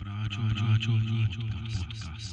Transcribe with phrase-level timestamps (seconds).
[0.00, 2.32] Práčo, práčo, práčo, podcast.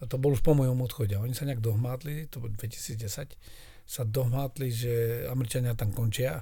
[0.00, 1.12] A to bol už po mojom odchode.
[1.20, 3.04] Oni sa nejak dohmátli, to bolo 2010,
[3.84, 4.92] sa dohmátli, že
[5.28, 6.40] Američania tam končia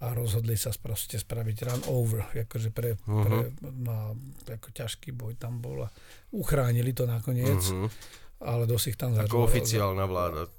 [0.00, 3.24] a rozhodli sa proste spraviť run over, akože pre, uh-huh.
[3.24, 4.12] pre no,
[4.44, 5.92] ako ťažký boj tam bol a
[6.36, 7.88] uchránili to nakoniec, uh-huh.
[8.44, 10.52] ale dosť ich tam Ako oficiálna vláda,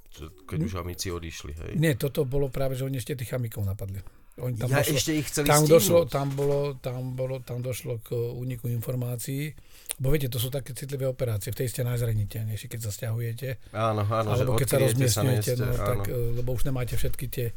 [0.50, 1.72] keď už amici odišli, hej?
[1.78, 4.21] Nie, toto bolo práve, že oni ešte tých amikov napadli.
[4.42, 5.74] Oni tam Ja došlo, ešte ich chceli tam stihnúť.
[5.78, 9.54] došlo, tam, bolo, tam, bolo, tam došlo k úniku informácií,
[10.02, 14.02] bo viete, to sú také citlivé operácie, v tej ste najzraniteľnejší, keď sa stiahujete, Áno,
[14.02, 16.14] áno, alebo keď sa rozmiestňujete, nie no, tak, áno.
[16.14, 17.48] e, lebo už nemáte všetky tie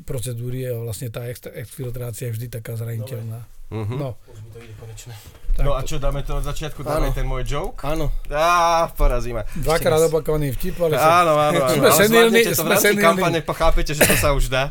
[0.00, 3.44] procedúry a vlastne tá exfiltrácia je vždy taká zraniteľná.
[3.68, 3.94] Mhm.
[3.94, 5.12] No, Už mi to ide konečne.
[5.52, 7.16] tak, No a čo, dáme to od začiatku, dáme Áno.
[7.16, 7.80] ten môj joke?
[7.82, 8.12] Áno.
[8.28, 9.48] Á, porazí ma.
[9.54, 11.72] dvakrát opakovaný vtip, ale sa, Áno, áno, áno.
[11.78, 13.00] Sme ale senilní, sme senilní.
[13.02, 14.68] kampane, pochápete, že to sa už dá.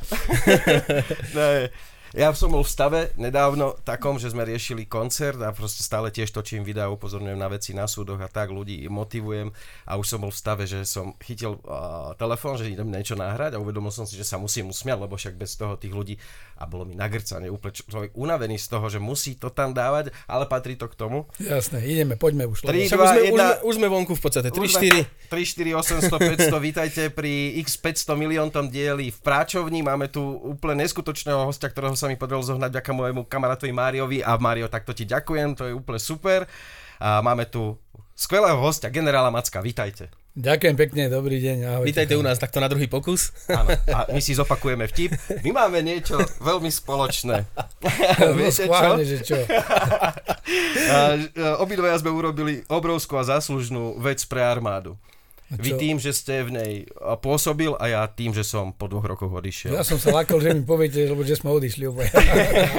[1.37, 1.69] ne.
[2.11, 6.35] Ja som bol v stave nedávno takom, že sme riešili koncert a proste stále tiež
[6.35, 9.47] točím videa, upozorňujem na veci na súdoch a tak, ľudí motivujem.
[9.87, 13.55] A už som bol v stave, že som chytil uh, telefón, že idem niečo nahrať
[13.55, 16.19] a uvedomil som si, že sa musím usmiať, lebo však bez toho tých ľudí
[16.61, 20.45] a bolo mi nagrcané, úplne človek unavený z toho, že musí to tam dávať, ale
[20.45, 21.25] patrí to k tomu.
[21.37, 22.61] jasné, ideme, poďme už.
[22.61, 23.47] lebo- Tri, Však dva, už, sme, už, jedna.
[23.47, 24.47] sme, už sme vonku v podstate.
[24.47, 25.01] 3, Už 4.
[25.27, 29.81] 3, 4, 800, 500, vítajte pri x 500 milióntom dieli v Práčovni.
[29.81, 34.37] Máme tu úplne neskutočného hostia, ktorého sa mi podarilo zohnať vďaka môjmu kamarátovi Máriovi a
[34.37, 36.45] Mário, takto ti ďakujem, to je úplne super.
[36.97, 37.73] A máme tu
[38.13, 40.13] skvelého hostia, generála Macka, vítajte.
[40.41, 41.89] Ďakujem pekne, dobrý deň, ahojte.
[41.93, 43.29] Vítajte u nás takto na druhý pokus.
[43.45, 45.13] Áno, a my si zopakujeme vtip.
[45.45, 47.45] My máme niečo veľmi spoločné.
[48.17, 48.89] No, Viete čo?
[49.05, 49.37] že čo?
[50.89, 51.13] A,
[51.61, 54.97] Obidvaja sme urobili obrovskú a záslužnú vec pre armádu.
[55.51, 59.05] Vy tým, že ste v nej a, pôsobil a ja tým, že som po dvoch
[59.05, 59.77] rokoch odišiel.
[59.77, 62.17] Ja som sa lakol, že mi poviete, lebo že sme odišli obaja.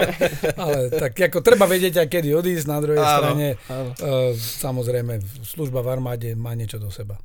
[0.62, 3.90] Ale tak ako treba vedieť aj kedy odísť, na druhej Áno, strane áno.
[4.02, 7.22] Uh, samozrejme služba v armáde má niečo do seba.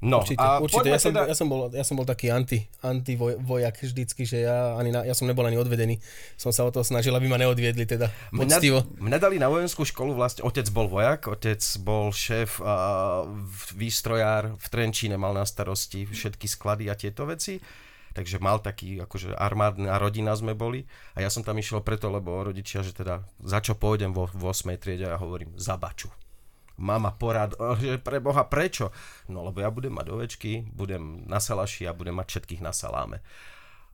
[0.00, 0.88] No, Určite, a určite.
[0.88, 4.24] Ja som, teda- ja, som bol, ja som bol taký anti, anti voj, vojak vždycky,
[4.24, 6.00] že ja, ani na, ja som nebol ani odvedený.
[6.40, 8.08] Som sa o to snažil, aby ma neodviedli teda.
[8.32, 8.78] Mňa, Poctivo.
[8.96, 12.74] mňa dali na vojenskú školu vlastne, otec bol vojak, otec bol šéf a
[13.76, 17.60] výstrojár v Trenčíne, mal na starosti všetky sklady a tieto veci.
[18.10, 20.82] Takže mal taký, akože armádna rodina sme boli
[21.14, 24.50] a ja som tam išiel preto, lebo rodičia, že teda za čo pôjdem vo, v
[24.50, 24.74] 8.
[24.82, 26.10] triede a hovorím za baču.
[26.80, 28.88] Mama porad, "O, že pre Boha prečo?
[29.28, 33.20] No lebo ja budem mať ovečky, budem na salaši a budem mať všetkých na saláme.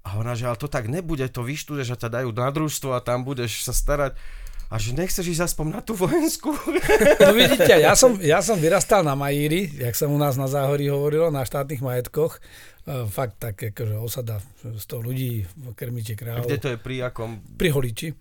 [0.06, 3.02] A ona, že ale to tak nebude, to vyštuduješ a ťa dajú na družstvo a
[3.02, 4.14] tam budeš sa starať.
[4.66, 6.50] A že nechceš ísť aspoň na tú vojenskú?
[7.22, 10.86] No vidíte, ja som, ja som vyrastal na Majíri, jak sa u nás na Záhorí
[10.91, 12.38] hovorilo, na štátnych majetkoch.
[12.86, 15.42] Uh, fakt tak, akože osada 100 ľudí,
[15.74, 16.47] krmíte A kráv.
[16.47, 17.42] kde to je pri akom...
[17.58, 18.14] Pri Holiči.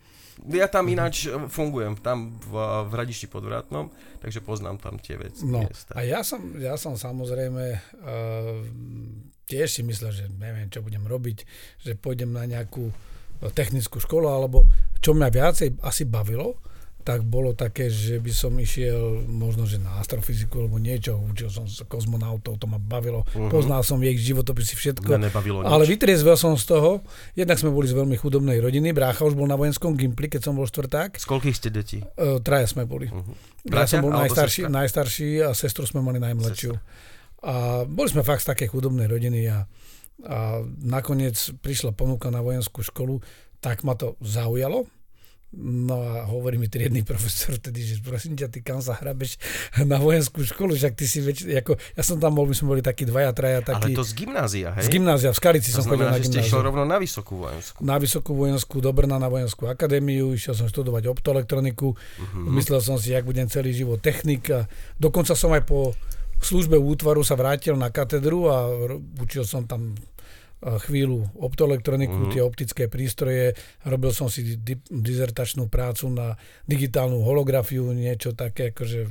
[0.52, 2.54] Ja tam ináč e, fungujem, tam v,
[2.90, 3.88] v Radišti pod Vrátnom,
[4.20, 5.48] takže poznám tam tie veci.
[5.48, 5.96] No miesta.
[5.96, 7.64] a ja som, ja som samozrejme
[8.04, 8.60] uh,
[9.48, 11.38] tiež si myslel, že neviem, čo budem robiť,
[11.86, 14.68] že pôjdem na nejakú eh, technickú školu, alebo
[15.00, 16.60] čo mňa viacej asi bavilo,
[17.06, 21.70] tak bolo také, že by som išiel možno, že na astrofyziku alebo niečo, učil som
[21.70, 23.54] sa kozmonautov, to ma bavilo, uh-huh.
[23.54, 25.14] poznal som ich životopisy, všetko.
[25.14, 25.70] Mňa nebavilo nič.
[25.70, 27.06] Ale vytriezvel som z toho,
[27.38, 30.58] jednak sme boli z veľmi chudobnej rodiny, brácha už bol na vojenskom Gimpli, keď som
[30.58, 32.02] bol štvrták, Z koľkých ste detí?
[32.18, 33.06] Uh, traja sme boli.
[33.06, 33.22] Uh-huh.
[33.22, 33.38] Uh-huh.
[33.66, 34.78] Ja Bratia som bol najstarší, sestra?
[34.78, 36.74] najstarší a sestru sme mali najmladšiu.
[37.46, 39.70] A boli sme fakt z také chudobnej rodiny a,
[40.26, 43.22] a nakoniec prišla ponuka na vojenskú školu,
[43.62, 44.90] tak ma to zaujalo.
[45.56, 49.40] No a hovorí mi triedny profesor vtedy, že prosím ťa, ty kam sa hrabeš
[49.88, 51.48] na vojenskú školu, však ty si väč...
[51.48, 53.96] Ako, ja som tam bol, my sme boli takí dvaja, traja, Ale takí...
[53.96, 54.84] to z gymnázia, hej?
[54.84, 57.34] Z gymnázia, v Skalici to som chodil znamená, na že ste išiel rovno na vysokú
[57.48, 57.80] vojenskú.
[57.80, 62.52] na Vysokú vojenskú, do Brna na vojenskú akadémiu, išiel som študovať optoelektroniku, uh-huh.
[62.60, 64.68] myslel som si, jak budem celý život technik a
[65.00, 65.96] dokonca som aj po
[66.44, 68.68] službe útvaru sa vrátil na katedru a
[69.24, 69.96] učil som tam
[70.64, 72.34] chvíľu optoelektroniku, uh-huh.
[72.34, 73.54] tie optické prístroje,
[73.86, 79.06] robil som si di- dizertačnú prácu na digitálnu holografiu, niečo také akože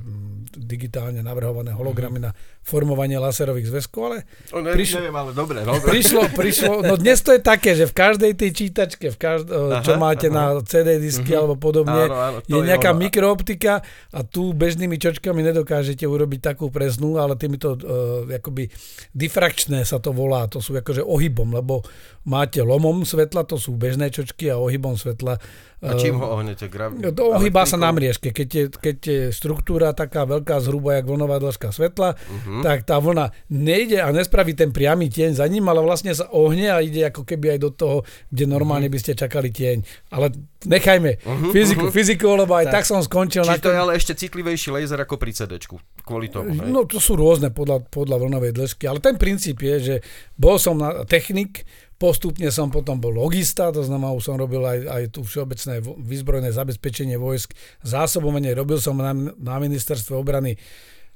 [0.57, 2.33] digitálne navrhované hologramy uh-huh.
[2.33, 4.19] na formovanie laserových zväzkov, ale
[4.51, 5.85] O, ne, Prišlo- Neviem, ale dobre, dobre.
[5.85, 9.53] prišlo, prišlo, no dnes to je také, že v každej tej čítačke, v každ-
[9.85, 10.35] čo Aha, máte aha.
[10.35, 13.05] na CD disky alebo podobne, Áno, áno, je je nejaká ono.
[13.05, 18.73] mikrooptika a tu bežnými čočkami nedokážete urobiť takú presnú, ale týmito uh, akoby
[19.13, 21.83] diffrakčné sa to volá, to sú akože ohyby ohybom, lebo
[22.23, 25.43] máte lomom svetla, to sú bežné čočky a ohybom svetla
[25.85, 26.73] A čím ho ohnete?
[26.73, 26.89] Gra...
[26.89, 28.33] No, ohýba sa na mriežke.
[28.33, 32.65] Keď je, keď je štruktúra taká veľká zhruba, jak vlnová dĺžka svetla, uh-huh.
[32.65, 36.73] tak tá vlna nejde a nespraví ten priamy tieň za ním, ale vlastne sa ohne
[36.73, 37.97] a ide ako keby aj do toho,
[38.33, 39.85] kde normálne by ste čakali tieň.
[40.09, 40.33] Ale
[40.65, 41.95] nechajme uh-huh, fyziku, uh-huh.
[41.95, 43.45] fyziku, lebo aj tak, tak som skončil.
[43.45, 45.61] Čiže to je ale ešte citlivejší laser ako pri CD,
[46.05, 46.69] kvôli tomu, hej?
[46.73, 49.97] No to sú rôzne podľa, podľa vlnovej dĺžky, ale ten princíp je, že
[50.41, 51.65] bol som na technik,
[51.97, 56.53] postupne som potom bol logista, to znamená, už som robil aj, aj tu všeobecné vyzbrojené
[56.53, 60.61] zabezpečenie vojsk, zásobovanie, robil som na, na ministerstve obrany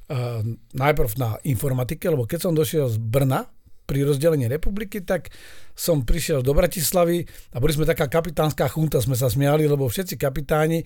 [0.08, 0.40] uh,
[0.72, 3.44] najprv na informatike, lebo keď som došiel z Brna,
[3.88, 5.32] pri rozdelení republiky, tak
[5.72, 10.20] som prišiel do Bratislavy a boli sme taká kapitánska chunta, sme sa smiali, lebo všetci
[10.20, 10.84] kapitáni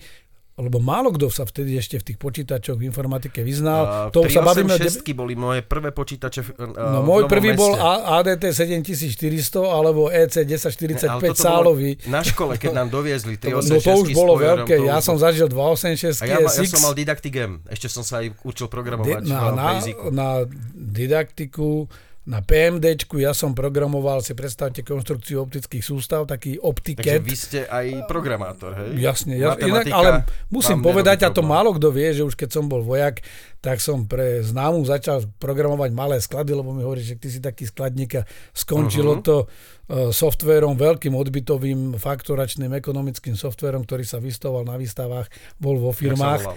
[0.53, 3.81] lebo málo kto sa vtedy ešte v tých počítačoch v informatike vyznal.
[3.81, 4.69] A to sa bavíme...
[4.71, 7.59] 386 boli moje prvé počítače v, No v môj Novom prvý meste.
[7.59, 9.17] bol ADT 7400
[9.59, 11.89] alebo EC Ne, 1045 ale toto bolo sálový.
[12.05, 16.21] Na škole, keď nám doviezli No 386 to už bolo veľké, ja som zažil 286
[16.21, 17.51] A ja, ma- ja som mal Didactic M.
[17.65, 19.69] Ešte som sa aj učil programovať Di- v na, na,
[20.13, 20.27] na
[20.73, 21.89] didaktiku,
[22.23, 27.19] na PMDčku, ja som programoval, si predstavte konštrukciu optických sústav, taký Takže OptiCAD.
[27.19, 28.95] vy ste aj programátor, hej?
[28.95, 32.71] Jasne, ja, inak, ale musím povedať, a to málo kto vie, že už keď som
[32.71, 33.19] bol vojak,
[33.59, 37.67] tak som pre známu začal programovať malé sklady, lebo mi hovorí, že ty si taký
[37.67, 39.23] skladník a skončilo Mhm.
[39.23, 45.27] to uh, softvérom, veľkým odbytovým, fakturačným, ekonomickým softvérom, ktorý sa vystavoval na výstavách,
[45.59, 46.55] bol vo firmách.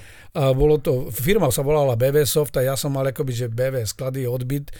[0.54, 4.30] bolo to, firma sa volala BV Soft a ja som mal akoby, že BV sklady,
[4.30, 4.70] odbyt,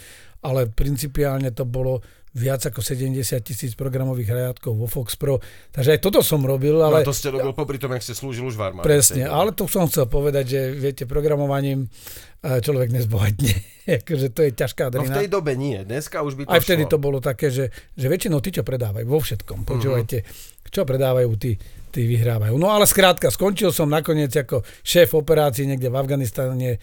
[0.46, 1.98] ale principiálne to bolo
[2.36, 5.40] viac ako 70 tisíc programových riadkov vo Fox Pro.
[5.72, 7.00] Takže aj toto som robil, Ale...
[7.00, 7.08] ale...
[7.08, 8.84] No to ste robil popri tom, ak ste slúžil už v armáde.
[8.84, 13.52] Presne, ale to som chcel povedať, že viete, programovaním eh, človek nezbohatne.
[14.04, 16.84] akože to je ťažká No v tej dobe nie, dneska už by to Aj vtedy
[16.84, 16.92] šlo.
[16.92, 20.18] to bolo také, že, že väčšinou tí, čo predávajú, vo všetkom, počúvajte,
[20.68, 21.56] čo predávajú, tí,
[21.96, 22.60] tí vyhrávajú.
[22.60, 26.76] No ale skrátka, skončil som nakoniec ako šéf operácií niekde v Afganistane,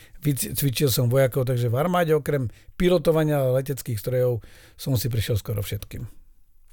[0.57, 4.41] cvičil som vojakov, takže v armáde okrem pilotovania leteckých strojov
[4.73, 6.09] som si prišiel skoro všetkým.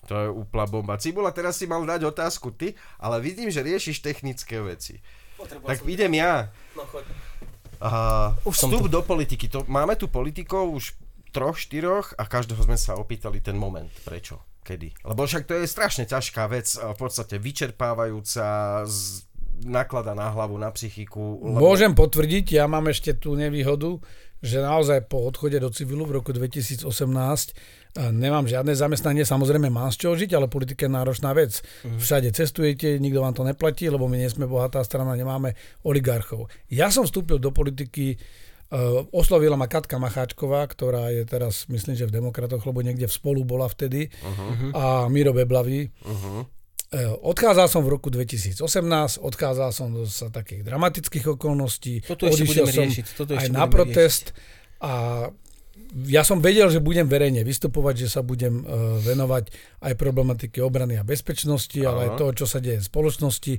[0.08, 0.96] To je úplná bomba.
[0.96, 5.04] Cibula, teraz si mal dať otázku ty, ale vidím, že riešiš technické veci.
[5.38, 6.48] Tak idem ja.
[6.72, 7.04] No, choď.
[7.80, 7.88] A
[8.44, 9.48] Už som vstup do politiky.
[9.52, 10.96] To, máme tu politikov už
[11.32, 13.88] troch, štyroch a každého sme sa opýtali ten moment.
[14.04, 14.49] Prečo?
[14.60, 15.08] Kedy?
[15.08, 18.44] Lebo však to je strašne ťažká vec, a v podstate vyčerpávajúca,
[18.84, 19.24] z,
[19.64, 21.40] naklada na hlavu, na psychiku.
[21.40, 21.60] Lebo...
[21.60, 24.00] Môžem potvrdiť, ja mám ešte tú nevýhodu,
[24.40, 29.92] že naozaj po odchode do civilu v roku 2018 eh, nemám žiadne zamestnanie, samozrejme mám
[29.92, 31.60] z čoho žiť, ale politika je náročná vec.
[31.84, 35.52] Všade cestujete, nikto vám to neplatí, lebo my nie sme bohatá strana, nemáme
[35.84, 36.48] oligarchov.
[36.72, 38.16] Ja som vstúpil do politiky,
[39.10, 43.42] oslovila ma Katka Macháčková, ktorá je teraz, myslím, že v Demokratoch, lebo niekde v spolu
[43.42, 44.70] bola vtedy, uh-huh.
[44.70, 45.90] a Miro Beblavý.
[46.06, 46.46] Uh-huh.
[46.94, 48.62] E, Odchádzal som v roku 2018,
[49.26, 53.66] odchádzal som za takých dramatických okolností, Toto ešte budeme som riešiť, toto aj ešte na
[53.66, 54.24] budeme protest
[54.78, 54.92] a
[56.06, 59.50] ja som vedel, že budem verejne vystupovať, že sa budem uh, venovať
[59.82, 62.18] aj problematike obrany a bezpečnosti, ale aj Aha.
[62.22, 63.54] toho, čo sa deje v spoločnosti,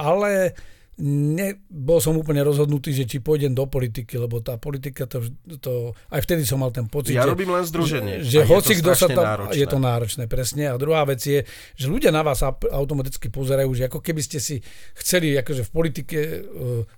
[0.00, 0.56] ale
[0.96, 5.26] nebol som úplne rozhodnutý, že či pôjdem do politiky, lebo tá politika, to,
[5.58, 5.72] to
[6.08, 8.20] aj vtedy som mal ten pocit, Ja že, robím len združenie.
[8.20, 9.24] že je hoci to kto sa tam...
[9.24, 9.54] náročné.
[9.54, 10.64] Je to náročné, presne.
[10.66, 11.42] A druhá vec je,
[11.72, 14.62] že ľudia na vás automaticky pozerajú, že ako keby ste si
[14.94, 16.42] chceli akože v politike uh,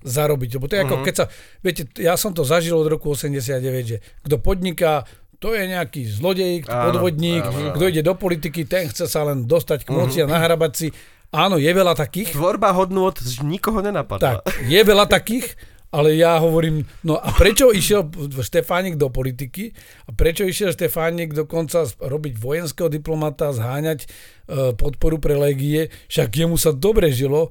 [0.03, 0.51] zarobiť.
[0.53, 0.87] Lebo to je Mhm.
[0.87, 1.25] ako keď sa...
[1.59, 6.65] Viete, ja som to zažil od roku 89, že kto podniká, to je nejaký zlodej,
[6.65, 7.75] podvodník, áno, áno.
[7.75, 10.25] kto ide do politiky, ten chce sa len dostať k moci Mhm.
[10.25, 10.89] a nahrabať si.
[11.35, 14.41] Áno, je veľa takých, Tvorba hodnôt nikoho nenapadla.
[14.41, 15.59] tak, je veľa takých,
[15.95, 18.11] ale ja hovorím, no a prečo išiel
[18.43, 19.71] Štefánik do politiky
[20.07, 24.09] a prečo išiel Štefánik dokonca robiť vojenského diplomata, zháňať e,
[24.75, 27.51] podporu pre legie, však jemu sa dobre žilo e,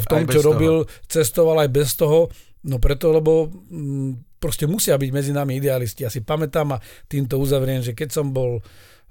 [0.00, 0.48] v tom, čo toho.
[0.50, 0.74] robil,
[1.06, 2.32] cestoval aj bez toho,
[2.66, 6.02] no preto, lebo mm, proste musia byť medzi nami idealisti.
[6.02, 8.64] Ja si pamätám a týmto uzavriem, že keď som bol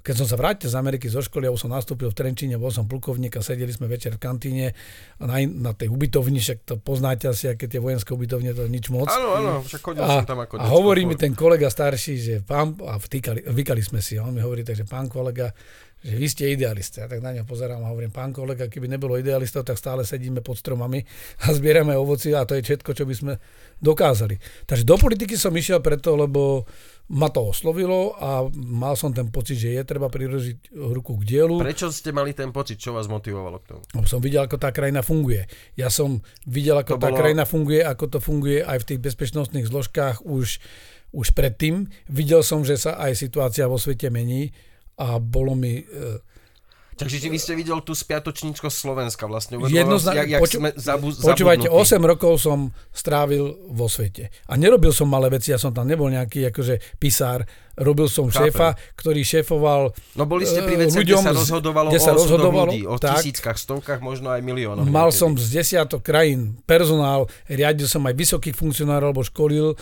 [0.05, 2.69] keď som sa vrátil z Ameriky zo školy, ja už som nastúpil v Trenčíne, bol
[2.69, 4.77] som plukovník a sedeli sme večer v kantíne
[5.17, 8.93] na, na tej ubytovni, však to poznáte asi, aké tie vojenské ubytovne, to je nič
[8.93, 9.09] moc.
[9.09, 12.33] Áno, áno, však chodil A, som tam ako a hovorí mi ten kolega starší, že
[12.45, 15.49] pán, a vtýkali, vykali sme si, on mi hovorí, takže pán kolega,
[16.05, 17.01] že vy ste idealista.
[17.01, 20.45] Ja tak na ňa pozerám a hovorím, pán kolega, keby nebolo idealistov, tak stále sedíme
[20.45, 21.01] pod stromami
[21.41, 23.33] a zbierame ovoci a to je všetko, čo by sme
[23.81, 24.37] dokázali.
[24.69, 26.69] Takže do politiky som išiel preto, lebo
[27.05, 31.61] ma to oslovilo a mal som ten pocit, že je treba priložiť ruku k dielu.
[31.61, 32.81] Prečo ste mali ten pocit?
[32.81, 33.81] Čo vás motivovalo k tomu?
[33.93, 35.45] Lebo som videl, ako tá krajina funguje.
[35.77, 38.99] Ja som videl, ako To tá bolo- krajina funguje, ako to funguje aj v tých
[39.05, 40.57] bezpečnostných zložkách už,
[41.13, 41.93] už predtým.
[42.09, 44.49] Videl som, že sa aj situácia vo svete mení
[44.97, 45.85] a bolo mi...
[45.85, 45.85] E,
[46.95, 49.59] Takže vy ste videl tú spiatočníčko Slovenska vlastne.
[49.59, 50.15] Jednozna...
[50.15, 50.57] jak, jak Poču...
[50.63, 51.11] sme zabu...
[51.11, 51.99] Počúvajte, zabudnutí.
[51.99, 54.31] 8 rokov som strávil vo svete.
[54.47, 57.43] A nerobil som malé veci, ja som tam nebol nejaký akože pisár.
[57.75, 58.55] Robil som Chápem.
[58.55, 61.99] šéfa, ktorý šéfoval No boli ste pri e, veciach, kde ľuďom sa z- rozhodovalo kde
[61.99, 63.19] sa o rozhodovalo, ľudí, o tak.
[63.19, 64.87] tisíckach, stovkách, možno aj miliónoch.
[64.87, 65.19] Mal niekedy.
[65.19, 69.75] som z desiatok krajín personál, riadil som aj vysokých funkcionárov, alebo školil.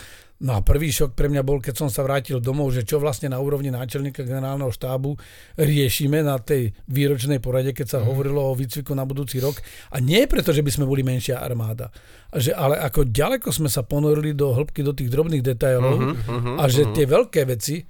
[0.44, 3.32] No a prvý šok pre mňa bol, keď som sa vrátil domov, že čo vlastne
[3.32, 5.16] na úrovni náčelníka generálneho štábu
[5.56, 9.56] riešime na tej výročnej porade, keď sa hovorilo o výcviku na budúci rok.
[9.96, 11.88] A nie preto, že by sme boli menšia armáda,
[12.36, 16.12] že, ale ako ďaleko sme sa ponorili do hĺbky, do tých drobných detailov
[16.60, 17.80] a že tie veľké veci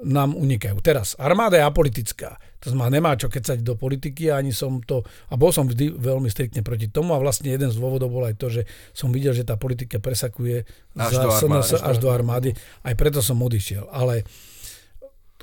[0.00, 0.80] nám unikajú.
[0.80, 2.40] Teraz, armáda je apolitická.
[2.64, 6.28] To znamená, nemá čo kecať do politiky, ani som to, a bol som vždy veľmi
[6.28, 8.62] striktne proti tomu a vlastne jeden z dôvodov bol aj to, že
[8.96, 10.64] som videl, že tá politika presakuje
[10.96, 11.64] Až za do armády.
[11.64, 12.50] SNS až do armády.
[12.84, 13.88] Aj preto som odišiel.
[13.92, 14.24] Ale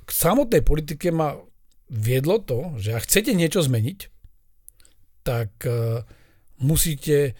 [0.01, 1.37] k samotnej politike ma
[1.89, 3.99] viedlo to, že ak chcete niečo zmeniť,
[5.21, 6.01] tak uh,
[6.61, 7.37] musíte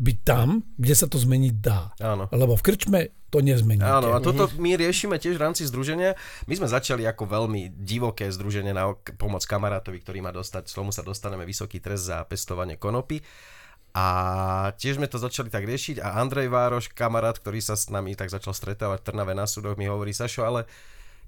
[0.00, 1.92] byť tam, kde sa to zmeniť dá.
[2.00, 2.24] Áno.
[2.32, 3.84] Lebo v krčme to nezmeníte.
[3.84, 6.16] Áno, a toto my riešime tiež v rámci združenia.
[6.48, 11.04] My sme začali ako veľmi divoké združenie na pomoc kamarátovi, ktorý má dostať, tomu sa
[11.04, 13.20] dostaneme vysoký trest za pestovanie konopy.
[13.90, 14.06] A
[14.78, 18.30] tiež sme to začali tak riešiť a Andrej Vároš, kamarát, ktorý sa s nami tak
[18.30, 20.70] začal stretávať v Trnave na súdoch, mi hovorí, Sašo, ale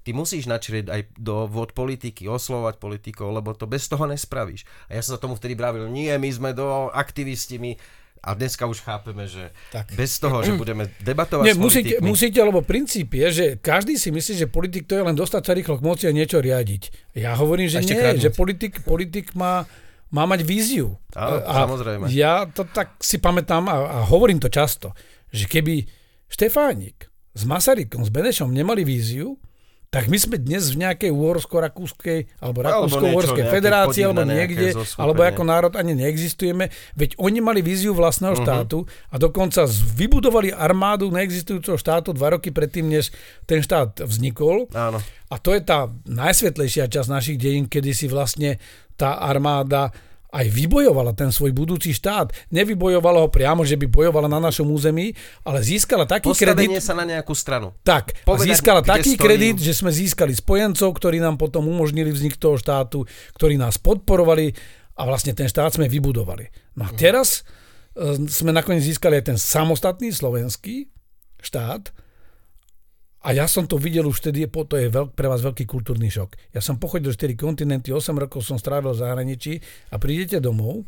[0.07, 4.63] ty musíš načrieť aj do vod politiky, oslovať politikov, lebo to bez toho nespravíš.
[4.87, 7.75] A ja som sa tomu vtedy brávil, nie, my sme do aktivisti, my...
[8.23, 9.99] A dneska už chápeme, že Tak.
[9.99, 13.99] bez toho, že budeme debatovať Nie, s musíte, politikmi, musíte, lebo princíp je, že každý
[13.99, 17.11] si myslí, že politik to je len dostať sa rýchlo k moci a niečo riadiť.
[17.19, 18.23] Ja hovorím, že nie, kradnúť.
[18.23, 19.67] že politik, politik má,
[20.07, 20.95] má mať víziu.
[21.11, 22.07] Áno, a samozrejme.
[22.15, 24.95] Ja to tak si pamätám a, a hovorím to často,
[25.27, 25.83] že keby
[26.31, 29.35] Štefánik s Masarykom, s Benešom nemali víziu,
[29.93, 35.73] tak my sme dnes v nejakej uhorsko-rakúskej alebo rakúsko-uhorskej federácii alebo niekde, alebo ako národ
[35.77, 38.41] ani neexistujeme, veď oni mali víziu vlastného Mhm.
[38.41, 43.13] štátu a dokonca vybudovali armádu neexistujúceho štátu dva roky predtým, než
[43.45, 44.65] ten štát vznikol.
[44.73, 44.97] Áno.
[45.29, 48.57] A to je tá najsvetlejšia časť našich dejín, kedy si vlastne
[48.97, 49.93] tá armáda
[50.33, 52.33] aj vybojovala ten svoj budúci štát.
[52.49, 55.13] Nevybojovala ho priamo, že by bojovala na našom území,
[55.45, 57.77] ale získala taký Postavenie kredit, sa na nejakú stranu.
[57.85, 59.21] tak, Povedať, získala taký stojím.
[59.21, 63.05] kredit, že sme získali spojencov, ktorí nám potom umožnili vznik toho štátu,
[63.37, 64.57] ktorí nás podporovali
[64.97, 66.49] a vlastne ten štát sme vybudovali.
[66.81, 67.45] No a teraz
[67.93, 70.89] e, sme nakoniec získali aj ten samostatný slovenský
[71.37, 71.93] štát
[73.23, 76.51] a ja som to videl už vtedy, to je veľk, pre vás veľký kultúrny šok.
[76.51, 79.53] Ja som pochodil 4 kontinenty, 8 rokov som strávil v zahraničí
[79.89, 80.83] a prídete domov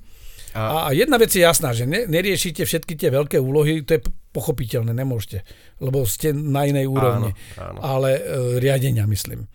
[0.52, 4.02] a, a jedna vec je jasná, že ne, neriešite všetky tie veľké úlohy, to je
[4.32, 5.44] pochopiteľné, nemôžete,
[5.80, 7.32] lebo ste na inej úrovni.
[7.56, 7.80] áno.
[7.80, 8.22] Ale e,
[8.60, 9.48] riadenia, myslím.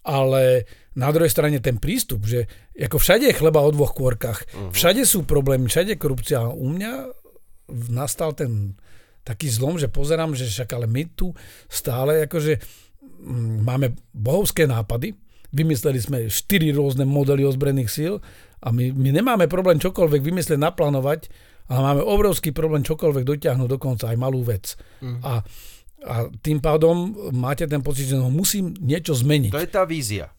[0.00, 0.64] Ale
[0.94, 4.72] na druhej strane ten prístup, že ako všade je chleba o dvoch kôrkach, Mhm.
[4.72, 6.40] všade sú problémy, všade je korupcia.
[6.40, 6.92] A u mňa
[7.90, 8.76] nastal ten
[9.26, 11.34] taký zlom, že pozerám, že však ale my tu
[11.66, 12.62] stále akože
[13.02, 15.18] mm, máme bohovské nápady,
[15.50, 18.14] vymysleli sme štyri rôzne modely ozbrojených síl
[18.62, 21.26] a my, my nemáme problém čokoľvek vymyslieť, naplánovať,
[21.66, 24.78] ale máme obrovský problém čokoľvek dotiahnuť dokonca aj malú vec.
[25.02, 25.18] Mm.
[25.26, 25.42] A,
[26.06, 29.50] a tým pádom máte ten pocit, že no, musím niečo zmeniť.
[29.50, 30.30] To je tá vízia.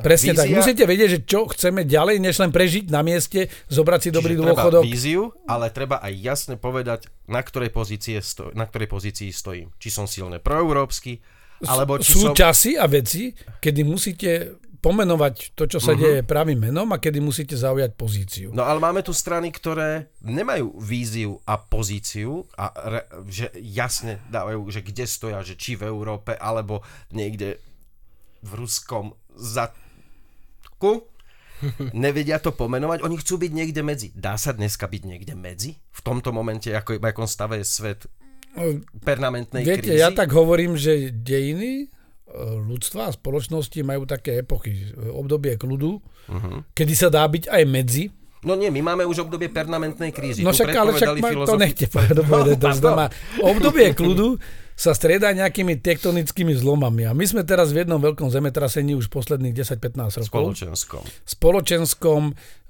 [0.00, 0.46] Presne tak.
[0.46, 4.32] vízia- Musíte vedieť, že čo chceme ďalej, než len prežiť na mieste, zobrať si dobrý
[4.32, 4.82] Čiže dôchodok.
[4.82, 9.74] Treba víziu, ale treba aj jasne povedať, na ktorej, pozície sto- na ktorej pozícii stojím.
[9.74, 11.18] Či som silne proeurópsky,
[11.60, 12.32] alebo či Sú som...
[12.32, 14.30] časy a veci, kedy musíte
[14.78, 15.98] pomenovať to, čo sa Mhm.
[15.98, 18.48] deje pravým menom a kedy musíte zaujať pozíciu.
[18.48, 24.70] No ale máme tu strany, ktoré nemajú víziu a pozíciu a re, že jasne dávajú,
[24.70, 27.58] že kde stoja, že či v Európe, alebo niekde
[28.38, 29.18] v ruskom
[30.78, 31.02] zadku.
[31.90, 34.14] Nevedia to pomenovať, oni chcú byť niekde medzi.
[34.14, 35.74] Dá sa dneska byť niekde medzi?
[35.90, 38.06] V tomto momente, ako, akom stave je svet
[38.96, 39.98] permanentnej Viete, krízy?
[39.98, 41.86] ja tak hovorím, že dejiny e,
[42.62, 44.86] ľudstva a spoločnosti majú také epochy.
[45.10, 46.76] Obdobie kľudu, Mhm.
[46.76, 48.06] kedy sa dá byť aj medzi.
[48.38, 50.46] No nie, my máme už obdobie permanentnej krízy.
[50.46, 52.54] No však, ale však ma, to nechte povedať.
[52.56, 53.06] To znamená,
[53.50, 54.38] obdobie kľudu
[54.78, 57.02] sa strieda nejakými tektonickými zlomami.
[57.02, 60.54] A my sme teraz v jednom veľkom zemetrasení už posledných 10-15 rokov.
[60.54, 61.02] spoločenskom.
[61.26, 62.22] spoločenskom,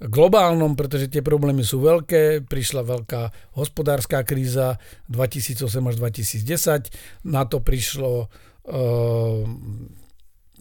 [0.09, 2.49] globálnom, pretože tie problémy sú veľké.
[2.49, 4.81] Prišla veľká hospodárska kríza
[5.13, 7.29] 2008 až 2010.
[7.29, 9.45] Na to prišlo, uh,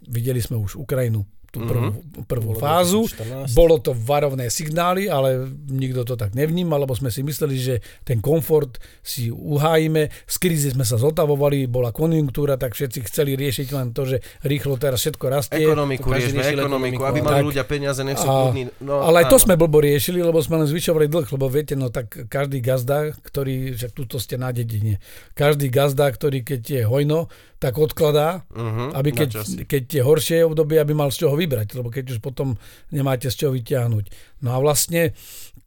[0.04, 1.88] videli sme už Ukrajinu tú prvú,
[2.28, 3.00] prvú Bolo fázu.
[3.08, 3.56] 2014.
[3.56, 7.74] Bolo to varovné signály, ale nikto to tak nevnímal, lebo sme si mysleli, že
[8.04, 10.12] ten komfort si uhájime.
[10.28, 14.76] Z krízy sme sa zotavovali, bola konjunktúra, tak všetci chceli riešiť len to, že rýchlo
[14.76, 15.64] teraz všetko rastie.
[15.64, 17.48] Ekonomiku, To riešme ekonomiku, ekonomiku, aby mali Tak.
[17.48, 18.68] ľudia peniaze, nech sú chudní.
[18.84, 19.44] No, ale aj to áno.
[19.48, 23.72] sme blbo riešili, lebo sme len zvyšovali dlh, lebo viete, no tak každý gazda, ktorý,
[23.72, 25.00] že tuto ste na dedine,
[25.32, 29.30] každý gazda, ktorý keď je hojno, tak odkladá, Mhm, aby keď,
[29.66, 32.54] keď je horšie obdobie, aby mal z čoho vybrať, lebo keď už potom
[32.94, 34.04] nemáte z čoho vyťahnuť.
[34.46, 35.10] No a vlastne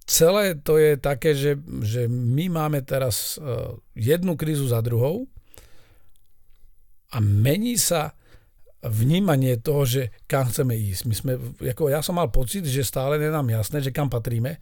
[0.08, 5.28] celé to je také, že, že my máme teraz uh, jednu krízu za druhou
[7.12, 8.16] a mení sa
[8.82, 11.02] vnímanie toho, že kam chceme ísť.
[11.06, 11.32] My sme,
[11.62, 14.58] ako ja som mal pocit, že stále je nám jasné, že kam patríme.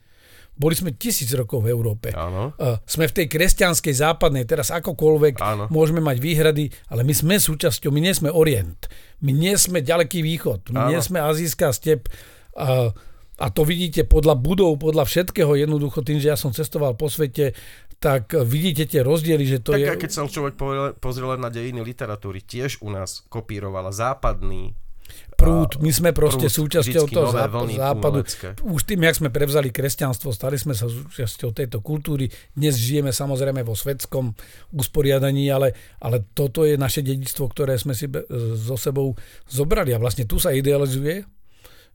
[0.59, 2.11] Boli sme tisíc rokov v Európe.
[2.11, 2.51] Áno.
[2.59, 5.71] Uh, sme v tej kresťanskej západnej, teraz akokoľvek Áno.
[5.71, 8.91] môžeme mať výhrady, ale my sme súčasťou, my nie sme Orient,
[9.23, 10.89] my nie sme ďaleký východ, my Áno.
[10.91, 12.11] nie sme azijská step.
[12.59, 12.91] A,
[13.39, 17.55] a to vidíte podľa budov, podľa všetkého, jednoducho tým, že ja som cestoval po svete,
[17.99, 19.87] tak vidíte tie rozdiely, že to tak je...
[19.95, 24.75] aj keď sa človek pozrie- pozrie len na dejiny literatúry, tiež u nás kopírovala západný
[25.33, 28.19] prúd, my sme proste prúd, súčasťou toho záp- vlny západu.
[28.21, 28.47] umelecké.
[28.63, 32.27] Už tým, jak sme prevzali kresťanstvo, stali sme sa súčasťou tejto kultúry.
[32.51, 34.35] Dnes žijeme samozrejme vo svetskom
[34.75, 38.27] usporiadaní, ale, ale toto je naše dedictvo, ktoré sme si be-
[38.59, 39.15] so sebou
[39.47, 39.95] zobrali.
[39.95, 41.23] A vlastne tu sa idealizuje,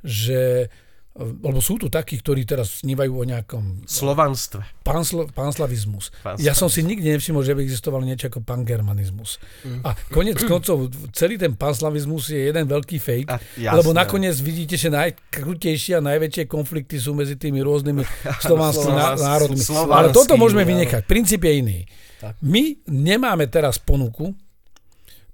[0.04, 0.68] že
[1.14, 4.66] lebo sú tu takí, ktorí teraz snívajú o nejakom slovanstve.
[4.82, 6.10] panslo, panslavizmus.
[6.16, 6.42] Panslavizmus.
[6.42, 9.38] Ja som si nikdy nevšimol, že by existoval niečo ako pangermanizmus.
[9.80, 13.74] A konec koncov, celý ten panslavizmus je jeden veľký fake, A, jasné.
[13.74, 18.02] lebo nakoniec vidíte, že najkrutejšie a najväčšie konflikty sú medzi tými rôznymi
[18.44, 19.60] slovanskými ná- Slovanský- národmi.
[19.60, 21.02] slovanský, Ale toto môžeme vynechať.
[21.04, 21.78] Princíp je iný.
[22.16, 22.34] Tak.
[22.40, 24.34] My nemáme teraz ponuku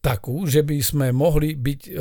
[0.00, 1.97] takú, že by sme mohli byť uh,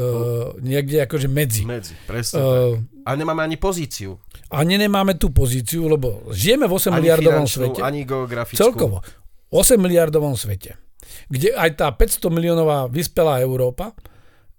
[0.64, 1.68] niekde akože medzi.
[1.68, 2.40] Medzi, presne.
[2.40, 2.48] tak.
[2.48, 4.16] Uh, A nemáme ani pozíciu.
[4.50, 7.80] ani nemáme tú pozíciu, lebo žijeme v 8 Ani miliardovom svete.
[7.84, 8.58] ani geografickú.
[8.58, 9.04] Celkovo.
[9.52, 10.80] 8 miliardovom svete.
[11.28, 13.92] Kde aj tá 500 miliónová vyspelá Európa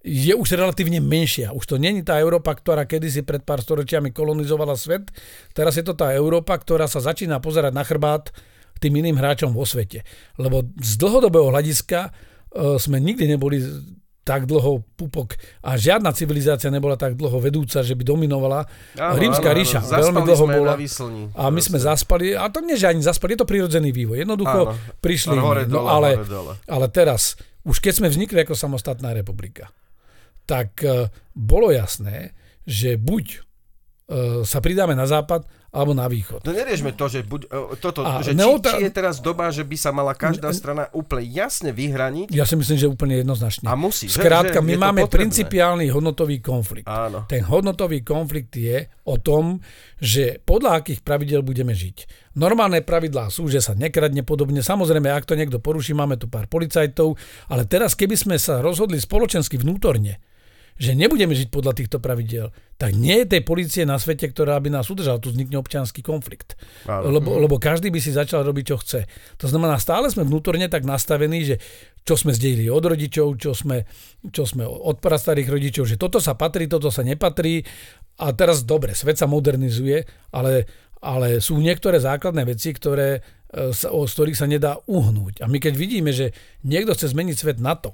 [0.01, 1.53] je už relatívne menšia.
[1.53, 5.13] Už to není tá Európa, ktorá kedysi pred pár storočiami kolonizovala svet.
[5.53, 8.33] Teraz je to tá Európa, ktorá sa začína pozerať na chrbát
[8.81, 10.09] tým iným hráčom vo svete.
[10.41, 12.11] Lebo z dlhodobého hľadiska e,
[12.55, 13.63] sme nikdy neboli
[14.21, 18.69] tak dlho pupok a žiadna civilizácia nebola tak dlho vedúca, že by dominovala.
[18.95, 19.61] Áno, Rímska áno, áno.
[19.65, 20.73] ríša Zaspali veľmi dlho sme bola.
[20.77, 21.23] výslni.
[21.35, 24.23] A my sme zaspali, a to nie, že ani zaspali, je to prirodzený vývoj.
[24.23, 24.79] Jednoducho Áno.
[25.01, 25.35] prišli.
[25.35, 26.53] Hore, no, dole, ale, hore, dole.
[26.69, 29.73] ale teraz, už keď sme vznikli ako samostatná republika,
[30.45, 32.37] tak uh, bolo jasné,
[32.69, 33.43] že buď uh,
[34.45, 36.43] sa pridáme na západ, alebo na východ.
[36.43, 39.49] No neriešme to, že, buď, e, toto, A že či, neota- či je teraz doba,
[39.49, 43.65] že by sa mala každá strana úplne jasne vyhraniť Ja si myslím, že úplne jednoznačne.
[43.65, 44.05] a musí.
[44.05, 45.15] že- Skrátka, že my je to máme potrebné.
[45.23, 46.85] principiálny hodnotový konflikt.
[46.85, 47.23] Áno.
[47.25, 49.63] Ten hodnotový konflikt je o tom,
[49.97, 52.11] že podľa akých pravidel budeme žiť.
[52.33, 54.61] Normálne pravidlá sú, že sa nekradne podobne.
[54.61, 57.15] Samozrejme, ak to niekto poruší, máme tu pár policajtov,
[57.47, 60.19] ale teraz, keby sme sa rozhodli spoločensky vnútorne,
[60.81, 64.73] že nebudeme žiť podľa týchto pravidel, tak nie je tej policie na svete, ktorá by
[64.73, 65.21] nás udržala.
[65.21, 66.57] Tu vznikne občianský konflikt.
[66.89, 67.21] Áno.
[67.21, 69.01] Lebo, lebo každý by si začal robiť, čo chce.
[69.45, 71.61] To znamená, stále sme vnútorne tak nastavení, že
[72.01, 73.85] čo sme zdejili od rodičov, čo sme,
[74.33, 77.61] čo sme od prastarých rodičov, že toto sa patrí, toto sa nepatrí.
[78.17, 80.65] A teraz dobre, svet sa modernizuje, ale,
[81.05, 83.21] ale sú niektoré základné veci, ktoré,
[83.53, 83.85] e, z
[84.17, 85.45] ktorých sa nedá uhnúť.
[85.45, 86.33] A my keď vidíme, že
[86.65, 87.93] niekto chce zmeniť svet na to,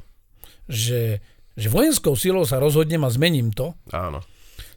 [0.71, 1.19] že,
[1.57, 4.21] že vojenskou silou sa rozhodnem a zmením to, Áno.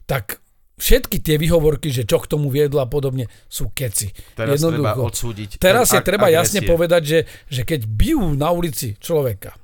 [0.04, 0.40] tak
[0.74, 4.08] všetky tie výhovorky, že čo k tomu viedlo a podobne, sú keci.
[4.32, 5.00] Teraz treba Jednoducho.
[5.06, 5.50] odsúdiť.
[5.58, 6.40] Teraz je ak- treba agresie.
[6.40, 9.59] jasne povedať, že, že keď bijú na ulici človeka,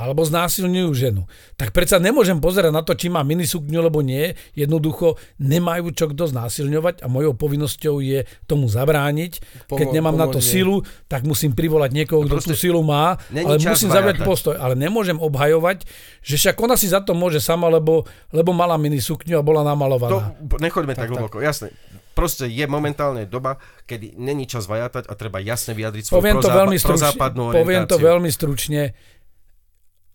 [0.00, 1.22] alebo znásilňujú ženu,
[1.54, 4.32] tak predsa nemôžem pozerať na to, či má minisukňu, alebo nie.
[4.52, 9.32] Jednoducho nemajú čo kto znásilňovať a mojou povinnosťou je tomu zabrániť.
[9.66, 13.56] Keď Pomo- nemám na to silu, tak musím privolať niekoho, kto tú silu má, ale
[13.58, 14.24] musím vajatať.
[14.24, 14.54] postoj.
[14.56, 15.84] Ale nemôžem obhajovať,
[16.20, 19.68] že však ona si za to môže sama, lebo, lebo mala minisukňu a bola To,
[19.68, 20.32] namalovaná.
[20.56, 21.68] nechoďme tak, tak hlboko, jasné.
[22.10, 26.42] Proste je momentálne doba, kedy není čas vajatať a treba jasne vyjadriť svoju Poviem to,
[26.42, 28.04] prozápa- veľmi stručne, prozápadnú poviem to orientáciu.
[28.04, 28.82] veľmi stručne.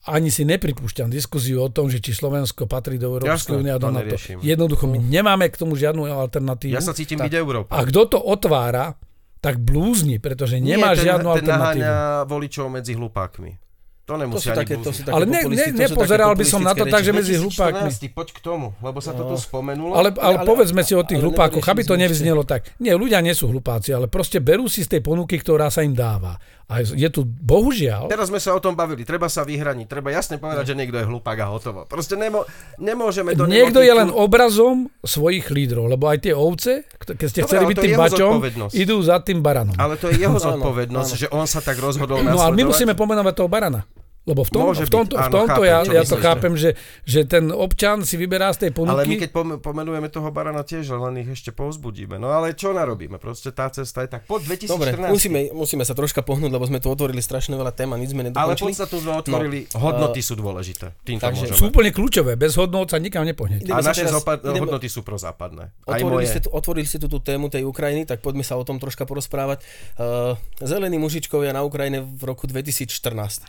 [0.06, 3.90] Ani si nepripúšťam diskuziu o tom, že či Slovensko patrí do Európskej únie a do
[3.90, 4.06] to NATO.
[4.06, 4.38] neriešim.
[4.38, 6.72] Jednoducho, my nemáme k tomu žiadnu alternatívu.
[6.72, 7.26] Ja sa cítim Tak.
[7.26, 7.74] byť Európa.
[7.74, 8.94] A kto to otvára,
[9.40, 11.82] tak blúzni, pretože nemá Nie, ten, žiadnu ten alternatívu.
[11.82, 13.62] naháňa voličov medzi hlupákmi.
[14.06, 16.46] To To nemusí sú ani také, to sú také Ale ne, ne, to nepozeral by
[16.46, 17.90] som na to tak, že medzi hlupákmi.
[17.90, 19.98] 2014, poď k tomu, lebo sa to tu spomenulo.
[19.98, 22.70] Ale, ale, ale- povedzme si o tých hlupákoch, aby to nevyznelo tak.
[22.78, 25.98] Nie, ľudia nie sú hlupáci, ale proste berú si z tej ponuky, ktorá sa im
[25.98, 26.38] dáva.
[26.66, 30.42] A je tu, bohužiaľ, Teraz sme sa o tom bavili, treba sa vyhraniť, treba jasne
[30.42, 31.86] povedať, že niekto je hlupák a hotovo.
[31.86, 32.42] Proste nemo,
[32.82, 34.76] nemôžeme to niekto je nemotiku- len obrazom
[35.06, 38.32] svojich lídrov, lebo aj tie ovce, keď ste Dobre, chceli byť je tým bačom,
[38.74, 39.78] idú za tým baranom.
[39.78, 43.34] Ale to je jeho zodpovednosť, že on sa tak rozhodol No ale my musíme pomenovať
[43.38, 43.86] toho barana.
[44.26, 46.26] Lebo v, tom, Môže v tomto, byť, v áno, tomto chápem, ja, ja to myslíš,
[46.26, 46.70] chápem, že,
[47.06, 49.22] že ten občan si vyberá z tej Ale my ponuky.
[49.22, 52.18] keď pom- pomenujeme toho barana tiež, len ich ešte povzbudíme.
[52.18, 53.16] No ale čo narobíme?
[53.16, 54.26] Proste tá cesta je tak.
[54.26, 54.66] Po 2014.
[54.68, 58.10] Dobre, musíme, musíme sa troška pohnúť, lebo sme tu otvorili strašne veľa tém a nič
[58.10, 58.66] sme Ale nedokončili.
[58.74, 60.98] podstatu sme otvorili, hodnoty sú dôležité.
[61.00, 61.56] Týmto takže- môžeme.
[61.56, 63.70] Sú úplne kľúčové, bez hodnot sa nikam nepohnete.
[63.70, 65.70] A naše teraz- zopa- ideme- hodnoty sú prozápadné.
[65.86, 66.34] Aj Otvorili moje.
[66.34, 69.06] ste, tu, otvorili ste tu tú tému tej Ukrajiny, tak poďme sa o tom troška
[69.06, 69.62] porozprávať.
[69.96, 73.46] Uh, zelení mužičkovia na Ukrajine v roku 2014.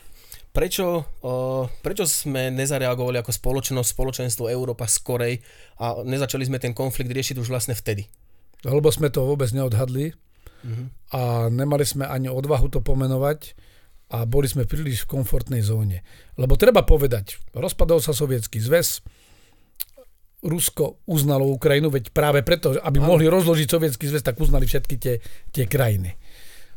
[0.56, 5.44] Prečo, uh, prečo sme nezareagovali ako spoločnosť, spoločenstvo Európa skorej
[5.76, 8.08] a nezačali sme ten konflikt riešiť už vlastne vtedy?
[8.64, 10.16] Lebo sme to vôbec neodhadli
[11.12, 13.52] a nemali sme ani odvahu to pomenovať
[14.16, 16.00] a boli sme príliš v komfortnej zóne.
[16.40, 19.04] Lebo treba povedať, rozpadol sa sovietský zväz,
[20.46, 25.18] Rusko uznalo Ukrajinu, veď práve preto, aby mohli rozložiť sovietský zväz, tak uznali všetky tie,
[25.50, 26.14] tie krajiny.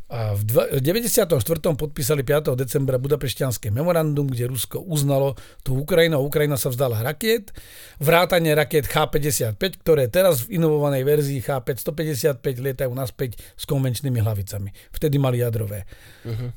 [0.10, 1.78] A v dva- v 94.
[1.78, 2.58] podpísali 5.
[2.58, 7.54] decembra Budapešťanské memorandum, kde Rusko uznalo tú Ukrajinu a Ukrajina sa vzdala rakiet.
[8.02, 14.74] Vrátanie rakiet H-55, ktoré teraz v inovovanej verzii H-555 lietajú naspäť s konvenčnými hlavicami.
[14.89, 15.86] Vtedy mali jadrové.
[16.26, 16.50] Uh-huh.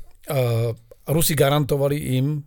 [1.12, 2.40] Rusi garantovali im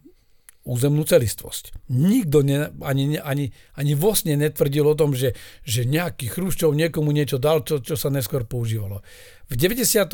[0.65, 1.85] územnú celistvosť.
[1.93, 7.37] Nikto ne, ani, ani, ani vosne netvrdil o tom, že, že nejaký Chruščov niekomu niečo
[7.37, 9.05] dal, čo, čo sa neskôr používalo.
[9.45, 10.09] V 97.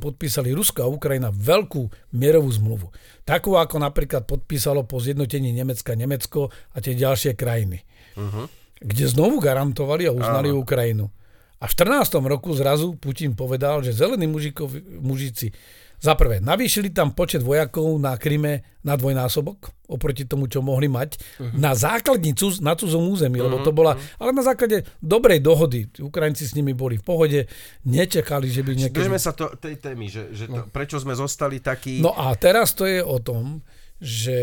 [0.00, 2.86] podpísali Rusko a Ukrajina veľkú mierovú zmluvu.
[3.28, 7.84] Takú, ako napríklad podpísalo po zjednotení Nemecka Nemecko a tie ďalšie krajiny.
[8.16, 8.48] Uh-huh.
[8.80, 10.64] Kde znovu garantovali a uznali Áno.
[10.64, 11.12] Ukrajinu.
[11.60, 12.24] A v 14.
[12.24, 14.72] roku zrazu Putin povedal, že zelení mužikov,
[15.04, 15.52] mužici
[16.00, 21.20] za prvé, navýšili tam počet vojakov na Kryme na dvojnásobok, oproti tomu, čo mohli mať,
[21.20, 21.52] uh-huh.
[21.60, 23.52] na základnicu na cudzom území, uh-huh.
[23.52, 25.84] lebo to bola, ale na základe dobrej dohody.
[26.00, 27.40] Ukrajinci s nimi boli v pohode,
[27.84, 29.04] nečakali, že by niekedy...
[29.04, 32.00] Držme sa to, tej témy, že, že to, prečo sme zostali takí...
[32.00, 33.60] No a teraz to je o tom,
[34.00, 34.36] že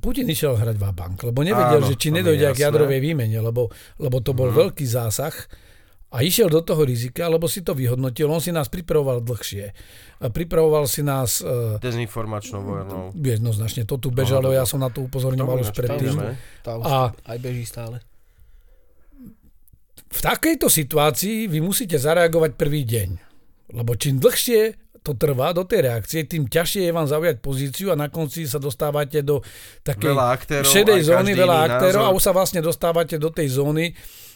[0.00, 3.68] Putin išiel hrať bank, lebo nevedel, Áno, že či nedojde k jadrovej výmene, lebo,
[4.00, 4.56] lebo to bol Mhm.
[4.56, 5.36] veľký zásah
[6.14, 8.30] a išiel do toho rizika, lebo si to vyhodnotil.
[8.30, 9.74] On si nás pripravoval dlhšie.
[10.16, 13.02] A Pripravoval si nás uh, Dezinformačnou vojnou.
[13.12, 13.82] jednoznačne.
[13.82, 16.14] To tu bežalo, ja som na to upozorňoval už predtým.
[16.14, 16.38] vieme.
[16.60, 17.98] Tá už A- aj beží stále.
[20.06, 23.08] V takejto situácii vy musíte zareagovať prvý deň.
[23.74, 27.98] Lebo čím dlhšie to trvá do tej reakcie, tým ťažšie je vám zaujať pozíciu a
[27.98, 29.42] na konci sa dostávate do
[29.82, 32.16] takej Veľa aktérov, šedej zóny, veľa aktérov a názor.
[32.16, 33.92] už sa vlastne dostávate do tej zóny,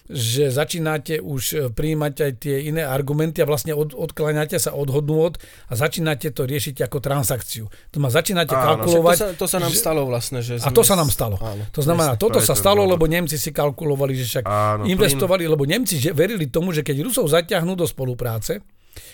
[0.08, 4.88] že začínate už e, prijímať aj tie iné argumenty a vlastne od, odkláňate sa od
[4.88, 5.36] hodnôt
[5.68, 7.68] a začínate to riešiť ako transakciu.
[7.92, 9.16] To ma začínate Áno, kalkulovať.
[9.16, 10.40] To sa, to sa nám že- stalo vlastne.
[10.40, 11.36] Že A to sa nám stalo.
[11.38, 11.68] Áno.
[11.76, 14.82] To znamená, Presne, toto to sa ten stalo, lebo Nemci si kalkulovali, že však Áno,
[14.88, 18.64] investovali, lebo Nemci že verili tomu, že keď Rusov zaťahnú do spolupráce,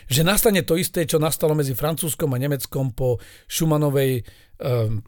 [0.09, 3.19] že nastane to isté, čo nastalo medzi Francúzskom a Nemeckom po
[3.51, 4.23] Schumannovej
[4.63, 5.03] um,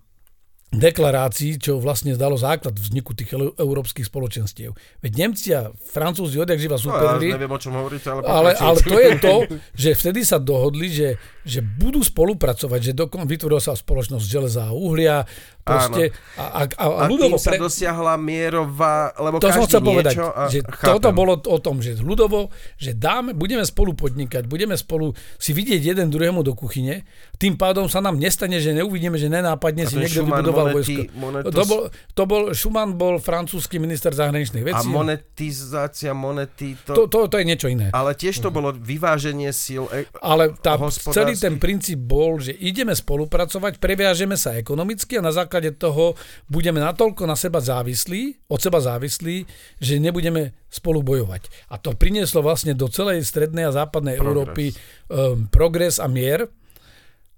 [0.78, 4.72] deklarácii, čo vlastne dalo základ vzniku tých eu- európskych spoločenstiev.
[5.00, 8.50] Veď Nemci a Francúzi odjak živa No, ja superili, neviem, o čom hovoríte, ale, ale,
[8.60, 9.34] ale to je to,
[9.72, 11.08] že vtedy sa dohodli, že,
[11.42, 15.24] že budú spolupracovať, že dokon, vytvorila sa spoločnosť železa a uhlia,
[15.66, 19.66] proste, a, a, a, a, A ľudovo tým sa pre- dosiahla mierová, lebo to som
[19.66, 20.88] každý chcel povedať, niečo a že chápem.
[20.94, 25.10] toto bolo o tom, že ľudovo, že dáme, budeme spolu podnikať, budeme spolu
[25.42, 27.02] si vidieť jeden druhému do kuchyne,
[27.36, 31.00] tým pádom sa nám nestane, že neuvidíme, že A nenápadne si niekto vybudoval Vojsko.
[31.14, 31.80] Monetos- To bol,
[32.14, 34.88] to bol, Schumann bol francúzsky minister zahraničných A vecí.
[34.88, 37.92] monetizácia monety, to, to, to, to je niečo iné.
[37.92, 39.86] ale tiež to bolo vyváženie síl.
[39.92, 40.74] E, Ale tá,
[41.12, 46.80] celý ten princíp bol, že ideme spolupracovať, previažeme sa ekonomicky a na základe toho budeme
[46.80, 49.46] natoľko na seba závislí, od seba závislí,
[49.78, 51.48] že nebudeme spolu bojovať.
[51.70, 54.26] A to prinieslo vlastne do celej strednej a západnej Progres.
[54.26, 54.64] Európy
[55.08, 56.48] um, progres a mier.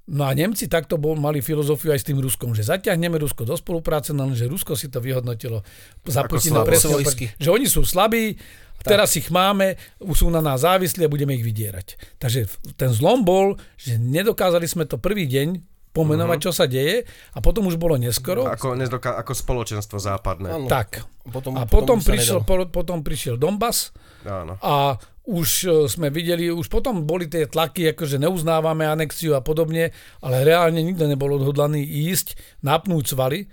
[0.09, 3.53] No a Nemci takto bol, mali filozofiu aj s tým Ruskom, že zaťahneme Rusko do
[3.61, 5.61] spolupráce, no lenže Rusko si to vyhodnotilo
[6.09, 6.97] za Ako Putina presne,
[7.37, 8.41] že oni sú slabí,
[8.81, 12.01] teraz ich máme, už sú na nás závislí a budeme ich vydierať.
[12.17, 12.49] Takže
[12.81, 15.61] ten zlom bol, že nedokázali sme to prvý deň
[15.93, 17.03] pomenovať, čo sa deje
[17.35, 18.47] a potom už bolo neskoro.
[18.47, 20.49] ako, nezdoká, ako spoločenstvo západné.
[20.55, 20.69] Áno.
[20.71, 21.03] Tak.
[21.29, 23.93] Potom, A potom sa prišiel, po, potom prišiel Donbass
[24.25, 24.57] Áno.
[24.63, 24.97] a
[25.29, 29.93] už e, sme videli, už potom boli tie tlaky, akože neuznávame anexiu a podobne,
[30.25, 33.45] ale reálne nikto nebol odhodlaný ísť, napnúť svaly,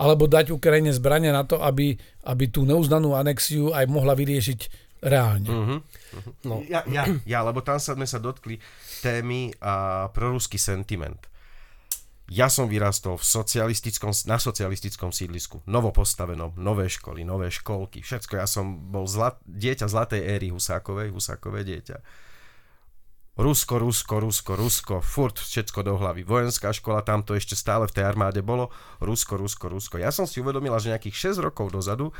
[0.00, 5.50] alebo dať Ukrajine zbranie na to, aby, aby tú neuznanú anexiu aj mohla vyriešiť reálne.
[5.52, 5.78] Uh-huh.
[6.48, 6.64] No.
[6.64, 8.58] Ja, ja, ja, lebo tam sa sme sa dotkli
[9.04, 11.18] témy a proruský sentiment.
[12.28, 18.36] Ja som vyrastol v socialistickom, na socialistickom sídlisku, novopostavenom, nové školy, nové školky, všetko.
[18.36, 21.96] Ja som bol zlat, dieťa zlatej éry Husákovej, Husákové dieťa.
[23.38, 26.26] Rusko, Rusko, Rusko, Rusko, furt všetko do hlavy.
[26.26, 28.68] Vojenská škola, tam to ešte stále v tej armáde bolo.
[29.00, 29.96] Rusko, Rusko, Rusko.
[29.96, 32.12] Ja som si uvedomila, že nejakých 6 rokov dozadu,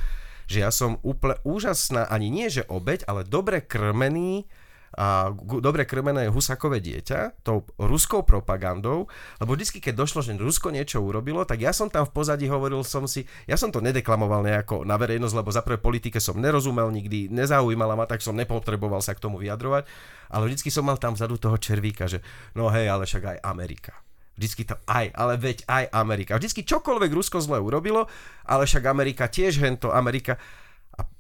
[0.49, 4.49] že ja som úplne úžasná, ani nie že obeď, ale dobre krmený
[4.96, 9.05] a dobre krmené husakové dieťa tou ruskou propagandou,
[9.37, 12.81] lebo vždy, keď došlo, že Rusko niečo urobilo, tak ja som tam v pozadí hovoril
[12.87, 16.88] som si, ja som to nedeklamoval nejako na verejnosť, lebo za prvé politike som nerozumel
[16.88, 19.85] nikdy, nezaujímala ma, tak som nepotreboval sa k tomu vyjadrovať,
[20.33, 22.24] ale vždy som mal tam vzadu toho červíka, že
[22.57, 23.92] no hej, ale však aj Amerika.
[24.38, 26.38] Vždycky to aj, ale veď aj Amerika.
[26.38, 28.07] Vždycky čokoľvek Rusko zle urobilo,
[28.46, 30.38] ale však Amerika tiež hento, Amerika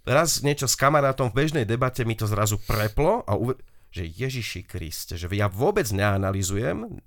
[0.08, 3.60] raz niečo s kamarátom v bežnej debate mi to zrazu preplo a uve-
[3.92, 7.00] že Ježiši Kriste, že ja vôbec neanalizujem,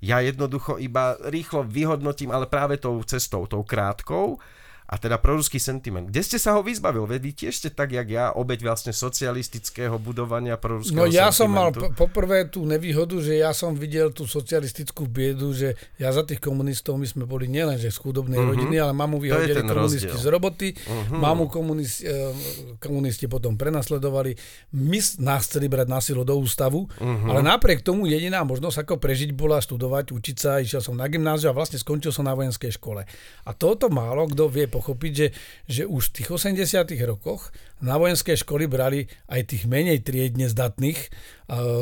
[0.00, 4.40] ja jednoducho iba rýchlo vyhodnotím, ale práve tou cestou, tou krátkou,
[4.90, 6.10] a teda proruský sentiment.
[6.10, 7.06] Kde ste sa ho vyzbavil?
[7.06, 11.38] Vedy tiež ste tak, jak ja, obeď vlastne socialistického budovania proruského No ja sentimentu.
[11.38, 16.10] som mal p- poprvé tú nevýhodu, že ja som videl tú socialistickú biedu, že ja
[16.10, 18.50] za tých komunistov, my sme boli nielen že z chudobnej uh-huh.
[18.50, 20.26] rodiny, ale mamu vyhodili komunisti rozdiel.
[20.26, 21.22] z roboty, uh-huh.
[21.22, 22.34] mamu komunisti, eh,
[22.82, 24.34] komunisti potom prenasledovali,
[24.74, 27.30] my nás chceli brať na silu do ústavu, uh-huh.
[27.30, 31.46] ale napriek tomu jediná možnosť ako prežiť bola študovať, učiť sa, išiel som na gymnáziu
[31.46, 33.06] a vlastne skončil som na vojenskej škole.
[33.46, 35.26] A toto málo kto vie pochopiť, že,
[35.68, 37.52] že už v tých 80 rokoch
[37.84, 40.98] na vojenské školy brali aj tých menej triedne zdatných,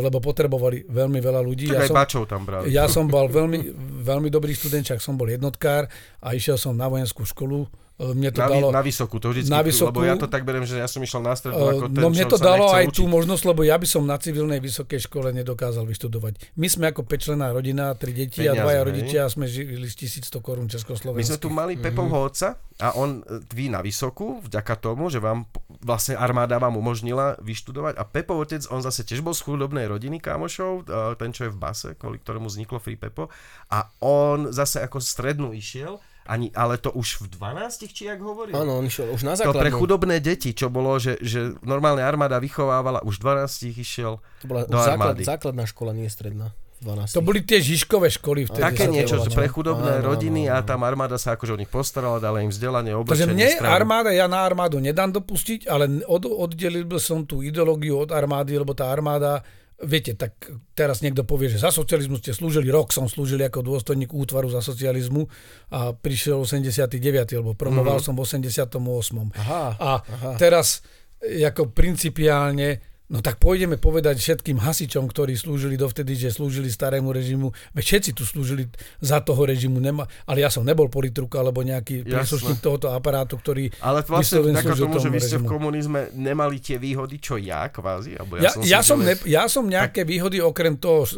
[0.03, 1.71] lebo potrebovali veľmi veľa ľudí.
[1.71, 2.65] Tak ja aj som, tam brali.
[2.75, 3.71] Ja som bol veľmi,
[4.03, 5.87] veľmi dobrý študent, som bol jednotkár
[6.19, 8.67] a išiel som na vojenskú školu mne to na, dalo...
[8.71, 11.19] Na vysokú, to vždycky, na vysokú, lebo ja to tak beriem, že ja som išiel
[11.19, 12.95] na strednú ako ten, No mne to dalo aj učiť.
[12.95, 16.55] tú možnosť, lebo ja by som na civilnej vysokej škole nedokázal vyštudovať.
[16.55, 20.23] My sme ako pečlená rodina, tri deti Peniaze, a dvaja rodičia a sme žili z
[20.23, 21.27] 1100 korún Československých.
[21.27, 22.31] My sme tu mali Pepovho mm-hmm.
[22.31, 25.51] otca a on, e, vy na vysokú, vďaka tomu, že vám
[25.83, 30.23] vlastne armáda vám umožnila vyštudovať a Pepov otec, on zase tiež bol z chudobnej rodiny
[30.23, 30.87] kámošov,
[31.19, 33.27] ten čo je v base, kvôli ktorému vzniklo Free Pepo
[33.75, 38.53] a on zase ako strednú išiel ani, ale to už v 12, či jak hovoril?
[38.53, 39.57] Áno, on išiel už na základnú.
[39.57, 44.47] To pre chudobné deti, čo bolo, že, že normálne armáda vychovávala, už 12 išiel to
[44.47, 45.25] bola do armády.
[45.25, 46.53] Základ, základná škola, nie stredná.
[46.79, 47.11] 12.
[47.11, 48.62] To boli tie Žižkové školy vtedy.
[48.62, 50.62] Také niečo, že pre chudobné áno, rodiny áno, áno.
[50.62, 53.35] a tam armáda sa akože o nich postarala, dala im vzdelanie, oblečenie.
[53.35, 53.75] Takže mne stranu.
[53.75, 58.55] armáda, ja na armádu nedám dopustiť, ale od, oddelil by som tú ideológiu od armády,
[58.55, 59.43] lebo tá armáda
[59.85, 60.35] viete, tak
[60.75, 64.59] teraz niekto povie, že za socializmu ste slúžili, rok som slúžil ako dôstojník útvaru za
[64.59, 65.31] socializmu
[65.71, 66.99] a prišiel 89.
[67.38, 68.07] lebo promoval mm-hmm.
[68.07, 69.38] som v 88.
[69.38, 70.31] Aha, a aha.
[70.35, 70.83] teraz
[71.23, 77.57] ako principiálne No tak pôjdeme povedať všetkým hasičom, ktorí slúžili dovtedy, že slúžili starému režimu,
[77.73, 78.68] veď všetci tu slúžili
[79.01, 82.12] za toho režimu, nema, ale ja som nebol politruk alebo nejaký Jasne.
[82.12, 86.77] príslušník tohoto aparátu, ktorý Ale vlastne vďaka tomu, že vy ste v komunizme nemali tie
[86.77, 88.21] výhody, čo ja kvázi?
[88.21, 90.12] Alebo ja, ja, som, ja, som, ne, ja som nejaké tak...
[90.12, 91.09] výhody okrem toho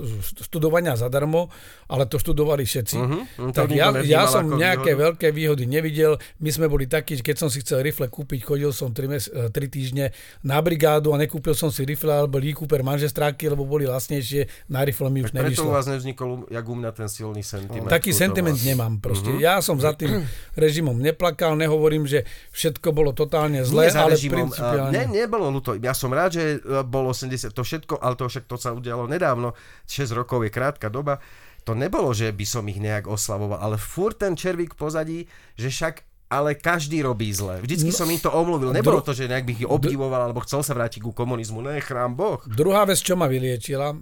[0.47, 1.51] študovania zadarmo,
[1.91, 2.97] ale to študovali všetci.
[3.03, 3.51] Uh-huh.
[3.51, 5.19] Tak ja, ja som nejaké výhodu.
[5.19, 6.23] veľké výhody nevidel.
[6.39, 9.51] My sme boli takí, keď som si chcel rifle kúpiť, chodil som 3, mes, 3
[9.51, 10.15] týždne
[10.47, 14.69] na brigádu a nekúpil som si si rifle alebo Lee Cooper manžestráky, lebo boli lacnejšie,
[14.69, 15.65] na rifle mi už tak nevyšlo.
[15.65, 17.89] Preto u vás nevznikol, jak u mňa ten silný sentiment.
[17.89, 18.69] Taký sentiment vás.
[18.69, 19.33] nemám proste.
[19.33, 19.41] Uh-huh.
[19.41, 20.29] Ja som za tým
[20.61, 24.93] režimom neplakal, nehovorím, že všetko bolo totálne zlé, ale režimom, principiálne...
[24.93, 25.81] Ne, nebolo ľúto.
[25.81, 29.09] Ja som rád, že e, bolo 80, to všetko, ale to však to sa udialo
[29.09, 29.57] nedávno.
[29.89, 31.25] 6 rokov je krátka doba
[31.61, 35.29] to nebolo, že by som ich nejak oslavoval, ale furt ten červík pozadí,
[35.61, 37.59] že však ale každý robí zle.
[37.59, 38.71] Vždycky no, som im to omluvil.
[38.71, 41.59] Nebolo to, že nejak bych ich obdivoval alebo chcel sa vrátiť ku komunizmu.
[41.59, 42.39] Ne, chrám Boh.
[42.47, 43.99] Druhá vec, čo ma vyliečila,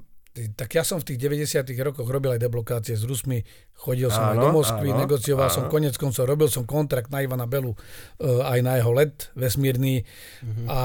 [0.54, 3.42] tak ja som v tých 90 rokoch robil aj deblokácie s Rusmi,
[3.74, 5.56] chodil som áno, aj do Moskvy, áno, negocioval áno.
[5.56, 10.04] som konec koncov, robil som kontrakt na Ivana Belu uh, aj na jeho let vesmírny
[10.04, 10.66] uh-huh.
[10.70, 10.78] a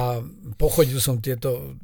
[0.57, 1.77] pochodil som tieto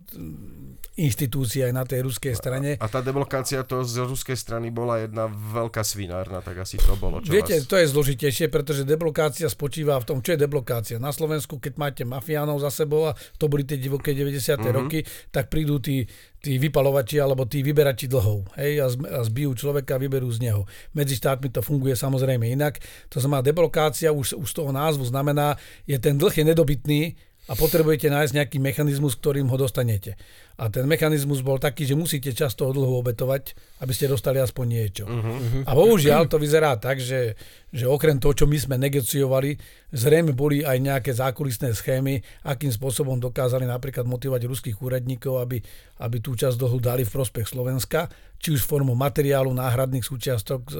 [0.99, 2.75] inštitúcie aj na tej ruskej strane.
[2.75, 6.99] A, a tá deblokácia to z ruskej strany bola jedna veľká svinárna, tak asi to
[6.99, 7.23] bolo.
[7.23, 7.65] Čo Viete, vás...
[7.65, 10.97] to je zložitejšie, pretože deblokácia spočíva v tom, čo je deblokácia.
[10.99, 14.59] Na Slovensku, keď máte mafiánov za sebou, a to boli tie divoké 90.
[14.59, 14.75] Mm-hmm.
[14.75, 14.99] roky,
[15.31, 16.03] tak prídu tí,
[16.43, 18.51] tí vypalovači alebo tí vyberači dlhov.
[18.59, 20.67] Hej, a, a zbijú človeka a vyberú z neho.
[20.91, 22.83] Medzi štátmi to funguje samozrejme inak.
[23.13, 25.55] To znamená, deblokácia už, už z toho názvu znamená,
[25.87, 27.01] je ten dlh je nedobytný,
[27.49, 30.13] a potrebujete nájsť nejaký mechanizmus, ktorým ho dostanete.
[30.59, 35.05] A ten mechanizmus bol taký, že musíte často dlho obetovať, aby ste dostali aspoň niečo.
[35.07, 35.63] Uh-huh.
[35.63, 37.39] A bohužiaľ to vyzerá tak, že,
[37.71, 39.55] že okrem toho, čo my sme negociovali,
[39.95, 45.63] zrejme boli aj nejaké zákulisné schémy, akým spôsobom dokázali napríklad motivovať ruských úradníkov, aby,
[46.03, 50.73] aby tú časť dlhu dali v prospech Slovenska, či už formou materiálu, náhradných súčiastok e,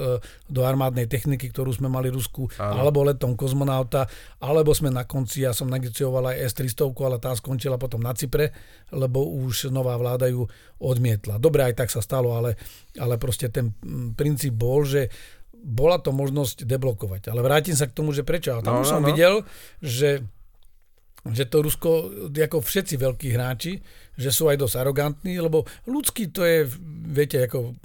[0.48, 2.88] do armádnej techniky, ktorú sme mali Rusku, Áno.
[2.88, 4.08] alebo letom kozmonauta,
[4.40, 8.56] alebo sme na konci, ja som negocioval aj S-300, ale tá skončila potom na Cypre,
[8.96, 10.46] lebo už nová vláda ju
[10.82, 11.42] odmietla.
[11.42, 12.60] Dobre, aj tak sa stalo, ale,
[12.98, 13.74] ale proste ten
[14.14, 15.10] princíp bol, že
[15.60, 17.32] bola to možnosť deblokovať.
[17.32, 18.56] Ale vrátim sa k tomu, že prečo.
[18.56, 19.08] A tam no, už no, som no.
[19.12, 19.34] videl,
[19.84, 20.24] že,
[21.28, 21.92] že to Rusko,
[22.32, 23.84] ako všetci veľkí hráči,
[24.16, 26.68] že sú aj dosť arogantní, lebo ľudský to je,
[27.12, 27.76] viete, ako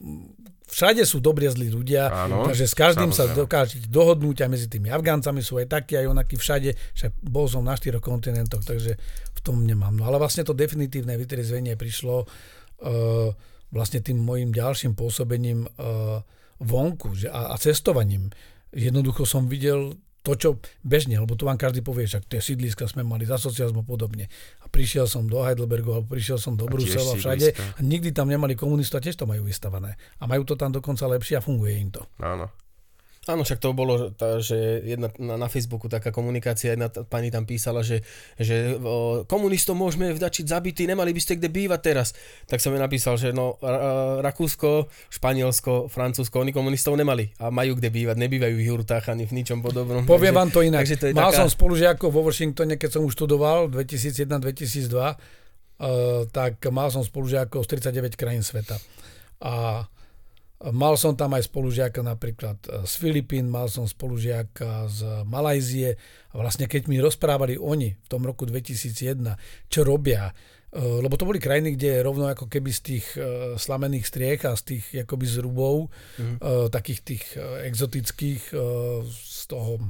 [0.74, 3.34] všade sú dobrí zlí ľudia, Áno, takže s každým samozrejme.
[3.34, 7.46] sa dokážete dohodnúť a medzi tými Afgáncami sú aj takí, aj onakí všade, však bol
[7.46, 8.98] som na štyroch kontinentoch, takže
[9.44, 9.92] tom nemám.
[9.92, 13.28] No ale vlastne to definitívne vytrezvenie prišlo uh,
[13.68, 16.24] vlastne tým mojim ďalším pôsobením uh,
[16.64, 18.32] vonku že, a, a cestovaním.
[18.72, 23.04] Jednoducho som videl to, čo bežne, lebo tu vám každý povie, že tie sídliska sme
[23.04, 24.32] mali za socializmu podobne.
[24.64, 28.56] A prišiel som do Heidelbergu, alebo prišiel som do Brusela, všade a nikdy tam nemali
[28.56, 30.00] komunistov a tiež to majú vystavané.
[30.16, 32.08] A majú to tam dokonca lepšie a funguje im to.
[32.24, 32.48] Áno.
[33.24, 37.32] Áno, však to bolo, tá, že jedna, na, na Facebooku taká komunikácia, jedna tá, pani
[37.32, 38.04] tam písala, že,
[38.36, 42.12] že o, komunistom môžeme vdačiť zabitý, nemali by ste kde bývať teraz.
[42.44, 43.56] Tak som jej napísal, že no
[44.20, 49.32] Rakúsko, Španielsko, Francúzsko, oni komunistov nemali a majú kde bývať, nebývajú v jurtách ani v
[49.40, 50.04] ničom podobnom.
[50.04, 50.84] Poviem takže, vám to inak.
[50.84, 51.40] To Mal taká...
[51.40, 55.16] som spolužiakov vo Washingtone, keď som už študoval 2001-2002, uh,
[56.28, 58.76] tak mal som spolužiakov z 39 krajín sveta.
[59.40, 59.84] A
[60.62, 65.98] Mal som tam aj spolužiaka napríklad e, z Filipín, mal som spolužiaka z Malajzie
[66.30, 69.34] a vlastne keď mi rozprávali oni v tom roku 2001,
[69.66, 74.08] čo robia, e, lebo to boli krajiny, kde rovno ako keby z tých e, slamených
[74.08, 75.90] striech a z tých akoby zrubov,
[76.22, 76.38] mm.
[76.70, 77.24] takých tých
[77.66, 78.54] exotických
[79.10, 79.82] z toho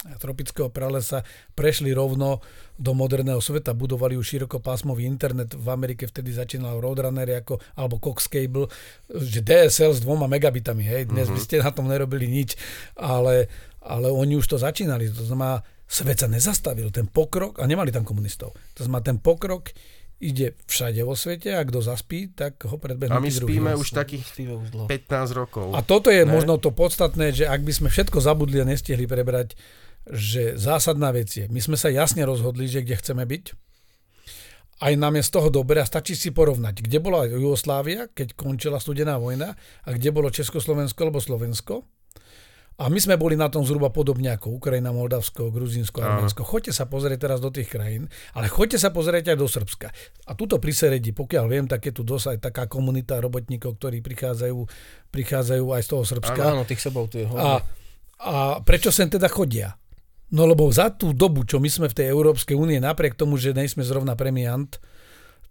[0.00, 1.20] tropického pralesa
[1.52, 2.40] prešli rovno
[2.80, 8.24] do moderného sveta, budovali už širokopásmový internet, v Amerike vtedy začínal Roadrunner ako, alebo Cox
[8.32, 8.72] Cable,
[9.12, 11.36] že DSL s dvoma megabitami, hej, dnes mm-hmm.
[11.36, 12.56] by ste na tom nerobili nič,
[12.96, 13.52] ale,
[13.84, 18.08] ale oni už to začínali, to znamená, svet sa nezastavil, ten pokrok, a nemali tam
[18.08, 19.68] komunistov, to znamená, ten pokrok
[20.20, 24.24] ide všade vo svete a kto zaspí, tak ho predbehnú A my spíme už takých
[24.28, 24.92] 15
[25.32, 25.72] rokov.
[25.72, 26.28] A toto je ne?
[26.28, 29.56] možno to podstatné, že ak by sme všetko zabudli a nestihli prebrať,
[30.08, 33.44] že zásadná vec je, my sme sa jasne rozhodli, že kde chceme byť,
[34.80, 38.80] aj nám je z toho dobre a stačí si porovnať, kde bola Jugoslávia, keď končila
[38.80, 39.52] studená vojna
[39.84, 41.84] a kde bolo Československo alebo Slovensko.
[42.80, 46.48] A my sme boli na tom zhruba podobne ako Ukrajina, Moldavsko, Gruzínsko, Arménsko.
[46.48, 49.88] Choďte sa pozrieť teraz do tých krajín, ale choďte sa pozrieť aj do Srbska.
[50.24, 54.00] A tuto pri Seredi, pokiaľ viem, tak je tu dosť aj taká komunita robotníkov, ktorí
[54.00, 54.58] prichádzajú,
[55.12, 56.40] prichádzajú aj z toho Srbska.
[56.40, 57.60] Áno, áno tých sebou tu je a,
[58.16, 59.76] a prečo sem teda chodia?
[60.30, 63.50] No lebo za tú dobu, čo my sme v tej Európskej únie, napriek tomu, že
[63.50, 64.78] nejsme zrovna premiant,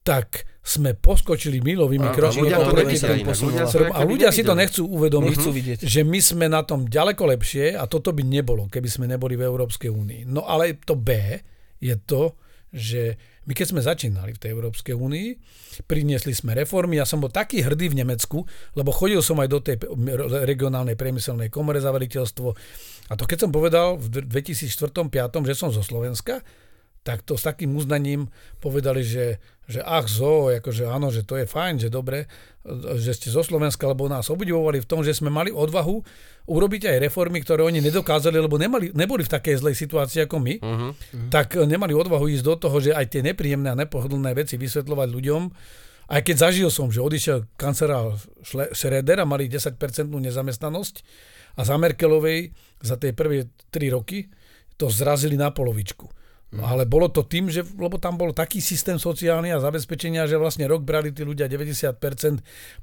[0.08, 2.48] tak sme poskočili milovými krokmi.
[2.52, 5.78] A ľudia, ľudia, a ľudia si to nechcú uvedomiť, nechcú vidieť.
[5.84, 9.44] že my sme na tom ďaleko lepšie a toto by nebolo, keby sme neboli v
[9.44, 10.22] Európskej únii.
[10.30, 11.42] No ale to B
[11.84, 12.40] je to,
[12.70, 13.18] že
[13.50, 15.28] my keď sme začínali v tej Európskej únii,
[15.90, 18.46] priniesli sme reformy, ja som bol taký hrdý v Nemecku,
[18.78, 19.82] lebo chodil som aj do tej
[20.46, 22.48] regionálnej priemyselnej komore za veliteľstvo.
[23.10, 26.46] A to keď som povedal v 2004-2005, že som zo Slovenska,
[27.04, 28.28] tak to s takým uznaním
[28.60, 32.28] povedali, že, že ach zo, akože áno, že to je fajn, že dobre,
[33.00, 36.04] že ste zo Slovenska, lebo nás obdivovali v tom, že sme mali odvahu
[36.50, 40.54] urobiť aj reformy, ktoré oni nedokázali, lebo nemali, neboli v takej zlej situácii ako my,
[40.60, 40.92] uh-huh.
[41.32, 45.42] tak nemali odvahu ísť do toho, že aj tie nepríjemné a nepohodlné veci vysvetľovať ľuďom,
[46.10, 48.18] aj keď zažil som, že odišiel kancelár
[48.74, 49.78] Schroeder a mali 10%
[50.10, 50.96] nezamestnanosť
[51.58, 52.50] a za Merkelovej
[52.82, 54.26] za tie prvé 3 roky
[54.74, 56.19] to zrazili na polovičku.
[56.50, 60.34] No, ale bolo to tým, že, lebo tam bol taký systém sociálny a zabezpečenia, že
[60.34, 62.02] vlastne rok brali tí ľudia 90%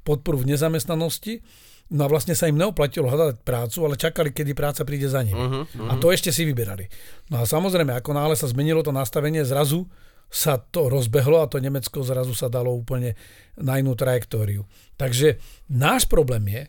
[0.07, 1.43] podporu v nezamestnanosti,
[1.91, 5.35] no a vlastne sa im neoplatilo hľadať prácu, ale čakali, kedy práca príde za nimi.
[5.35, 5.91] Uh-huh, uh-huh.
[5.91, 6.87] A to ešte si vyberali.
[7.27, 9.83] No a samozrejme, ako náhle sa zmenilo to nastavenie, zrazu
[10.27, 13.15] sa to rozbehlo a to Nemecko zrazu sa dalo úplne
[13.59, 14.63] na inú trajektóriu.
[14.99, 15.39] Takže
[15.71, 16.61] náš problém je,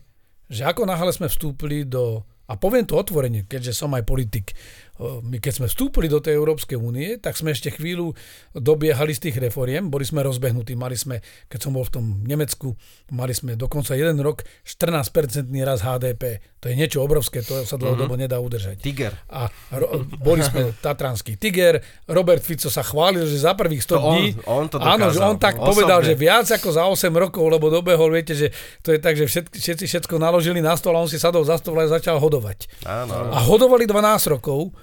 [0.49, 4.55] že ako náhle sme vstúpili do, a poviem to otvorene, keďže som aj politik,
[4.99, 8.11] my keď sme vstúpili do tej Európskej únie, tak sme ešte chvíľu
[8.51, 12.75] dobiehali z tých reforiem, boli sme rozbehnutí, mali sme, keď som bol v tom Nemecku,
[13.15, 16.43] mali sme dokonca jeden rok 14-percentný raz HDP.
[16.59, 18.27] To je niečo obrovské, to sa dlhodobo mm-hmm.
[18.27, 18.83] nedá udržať.
[18.83, 19.15] Tiger.
[19.31, 21.79] A ro, boli sme Tatranský Tiger,
[22.11, 25.23] Robert Fico sa chválil, že za prvých 100 To on- dní, on to áno, že
[25.23, 25.67] dokázal, on tak osobne.
[25.71, 28.51] povedal, že viac ako za 8 rokov, lebo dobehol, viete, že
[28.83, 31.55] to je tak, že všetci, všetci všetko naložili na stôl a on si sadol za
[31.55, 32.67] stôl a začal hodovať.
[32.83, 33.31] Áno.
[33.31, 34.75] A hodovali 12 rokov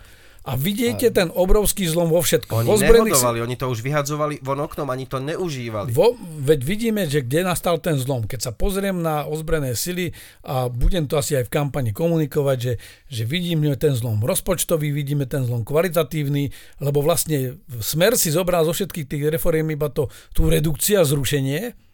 [0.46, 2.62] a vidíte ten obrovský zlom vo všetkom.
[2.62, 5.90] Oni Vo zbrojených nehodovali, oni to už vyhadzovali von oknom, ani to neužívali.
[5.90, 8.30] Vo, veď vidíme, že kde nastal ten zlom.
[8.30, 10.14] Keď sa pozriem na ozbrojené sily
[10.46, 12.72] a budem to asi aj v kampani komunikovať, že,
[13.10, 18.70] že vidíme ten zlom rozpočtový, vidíme ten zlom kvalitatívny, lebo vlastne Smer si zobral zo
[18.70, 21.85] všetkých tých reforiem iba to, tú redukciu a zrušenie,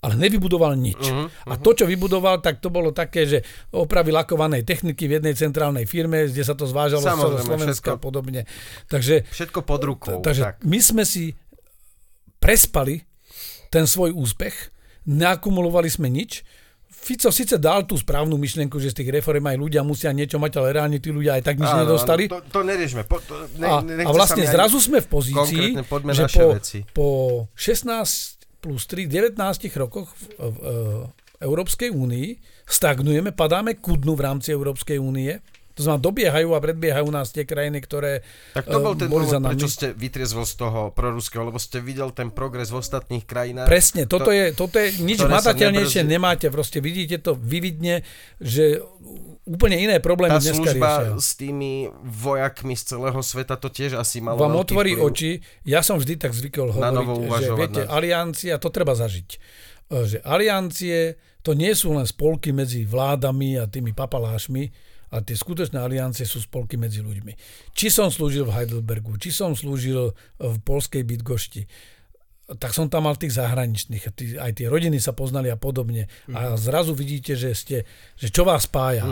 [0.00, 0.96] ale nevybudoval nič.
[0.96, 1.52] Uh-huh, uh-huh.
[1.52, 3.38] A to, čo vybudoval, tak to bolo také, že
[3.76, 8.00] opravy lakovanej techniky v jednej centrálnej firme, kde sa to zvážalo z Samozrejme, Slovenska všetko-
[8.00, 8.40] a podobne.
[8.88, 10.16] Takže Všetko pod rukou.
[10.24, 10.54] Takže tak.
[10.64, 11.36] my sme si
[12.40, 13.04] prespali
[13.68, 14.72] ten svoj úspech,
[15.04, 16.42] neakumulovali sme nič.
[16.90, 20.60] Fico síce dal tú správnu myšlienku, že z tých reform aj ľudia musia niečo mať,
[20.60, 22.28] ale reálne tí ľudia aj tak nič Áno, nedostali.
[22.28, 23.08] To, to neriešme.
[23.08, 25.64] Po, to, ne, a, a vlastne zrazu sme v pozícii,
[26.12, 26.78] že po, veci.
[26.92, 27.08] po
[27.56, 29.36] 16 plus 3, 19
[29.76, 32.28] rokoch v, v, v Európskej únii
[32.68, 35.40] stagnujeme, padáme ku dnu v rámci Európskej únie.
[35.78, 38.20] To znamená, dobiehajú a predbiehajú nás tie krajiny, ktoré
[38.52, 41.56] Tak to bol eh, ten boli za dôvod, prečo ste vytriezol z toho proruského, lebo
[41.56, 43.64] ste videl ten progres v ostatných krajinách.
[43.64, 46.12] Presne, toto, To- je, toto je nič matateľnejšie nebrzdí.
[46.12, 48.04] nemáte, proste vidíte to, vyvidne,
[48.36, 48.84] že
[49.50, 51.18] úplne iné problémy Tá dneska služba riešia.
[51.18, 55.04] s tými vojakmi z celého sveta to tiež asi malo Vám otvorí vplyv.
[55.04, 55.30] oči,
[55.64, 59.28] ja som vždy tak zvykol hovoriť, že viete, nad- aliancia, to treba zažiť.
[59.28, 59.38] E,
[60.06, 60.98] Že aliancie,
[61.42, 64.70] to nie sú len spolky medzi vládami a tými papalášmi,
[65.10, 67.34] a tie skutočné aliancie sú spolky medzi ľuďmi.
[67.74, 71.66] Či som slúžil v Heidelbergu, či som slúžil v polskej Bydgošti,
[72.52, 74.04] tak som tam mal tých zahraničných.
[74.10, 76.06] tí- Aj tie rodiny sa poznali a podobne.
[76.28, 77.76] A zrazu vidíte, že, ste,
[78.14, 79.06] že čo vás spája.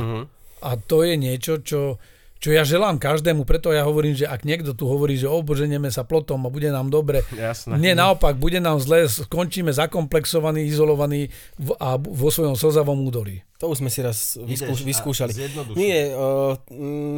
[0.60, 2.02] A to je niečo, čo,
[2.38, 6.06] čo ja želám každému, preto ja hovorím, že ak niekto tu hovorí, že oboženeme sa
[6.06, 7.74] plotom a bude nám dobre, Jasné.
[7.82, 13.42] nie naopak, bude nám zle, skončíme zakomplexovaní, izolovaní v, a vo svojom slzavom údolí.
[13.58, 15.34] To už sme si raz vyskúš, vyskúšali.
[15.74, 16.54] Nie, uh,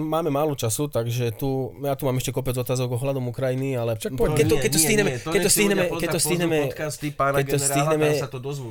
[0.09, 4.41] máme málo času, takže tu, ja tu mám ešte kopec otázok ohľadom Ukrajiny, ale poď.
[4.41, 7.59] keď to, keď to stihneme, keď to stihneme, keď to stihneme, podcasty pána keď to
[7.61, 8.09] stihneme,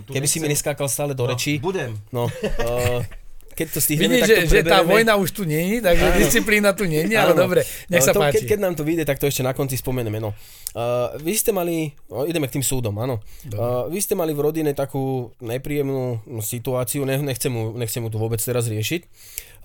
[0.10, 1.94] keby si mi neskákal stále do No, rečí, Budem.
[2.10, 3.06] no, uh,
[3.60, 4.92] keď to stihneme, Vidíš, tak že, to že tá preberieme.
[4.96, 7.44] vojna už tu není, takže disciplína tu není, ale Áno.
[7.44, 8.36] dobre, nech Ale sa to, páči.
[8.40, 10.24] Keď, keď nám to vyjde, tak to ešte na konci spomeneme.
[10.24, 10.32] No.
[10.72, 13.20] Uh, vy ste mali, no, ideme k tým súdom, áno.
[13.52, 18.16] Uh, vy ste mali v rodine takú nepríjemnú situáciu, ne, nechcem, mu, nechcem mu tu
[18.16, 19.02] vôbec teraz riešiť.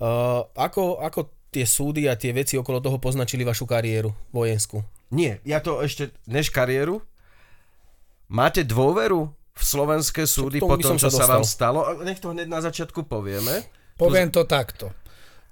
[0.03, 4.83] Uh, ako, ako tie súdy a tie veci okolo toho poznačili vašu kariéru vojenskú?
[5.15, 6.99] Nie, ja to ešte, než kariéru,
[8.27, 11.79] máte dôveru v slovenské súdy po tom, čo sa sa vám dostal.
[11.79, 11.79] stalo?
[12.03, 13.63] Nech to hneď na začiatku povieme.
[13.95, 14.91] Poviem to takto.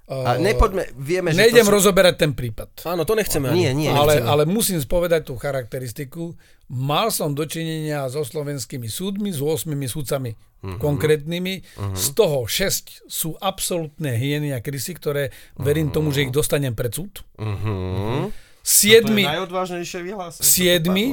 [0.04, 1.76] A Uh, nepoďme, vieme, že Nejdem to sú...
[1.80, 2.84] rozoberať ten prípad.
[2.84, 3.56] Áno, to nechceme ani.
[3.56, 4.28] Nie, nie, ale, nechceme.
[4.28, 6.36] ale musím spovedať tú charakteristiku.
[6.68, 10.76] Mal som dočinenia so slovenskými súdmi, s 8 súdcami uh-huh.
[10.76, 11.54] konkrétnymi.
[11.64, 11.96] Uh-huh.
[11.96, 16.92] Z toho 6 sú absolútne hyeny a krysy, ktoré verím tomu, že ich dostanem pred
[16.92, 17.24] súd.
[17.40, 18.28] Uh-huh.
[18.28, 20.44] To je Siedmi, najodvážnejšie vyhlásenie.
[20.44, 21.06] siedmi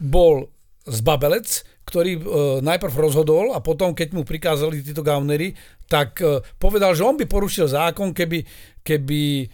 [0.00, 0.48] bol
[0.88, 2.22] z Babelec, ktorý e,
[2.66, 5.54] najprv rozhodol a potom, keď mu prikázali títo gaunery,
[5.86, 8.42] tak e, povedal, že on by porušil zákon, keby,
[8.82, 9.46] keby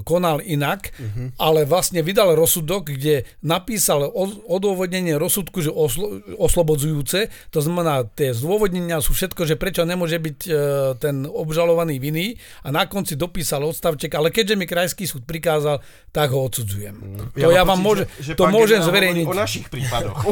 [0.00, 1.36] konal inak, uh-huh.
[1.36, 4.08] ale vlastne vydal rozsudok, kde napísal
[4.48, 10.38] odôvodnenie rozsudku, že oslo- oslobodzujúce, to znamená, tie zdôvodnenia sú všetko, že prečo nemôže byť
[10.48, 10.50] e,
[10.96, 15.84] ten obžalovaný vinný a na konci dopísal odstavček, ale keďže mi krajský súd prikázal,
[16.16, 16.96] tak ho odsudzujem.
[17.36, 19.26] to ja mám vám môže, že, že to môžem zverejniť.
[19.28, 20.16] O našich prípadoch.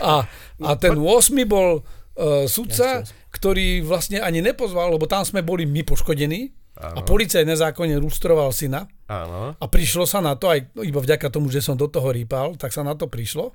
[0.00, 0.24] A,
[0.60, 5.84] a ten 8 bol uh, sudca, ktorý vlastne ani nepozval, lebo tam sme boli my
[5.84, 8.86] poškodení a policaj nezákonne lustroval syna.
[9.10, 9.58] Áno.
[9.58, 12.70] a prišlo sa na to, aj iba vďaka tomu, že som do toho rýpal, tak
[12.70, 13.50] sa na to prišlo.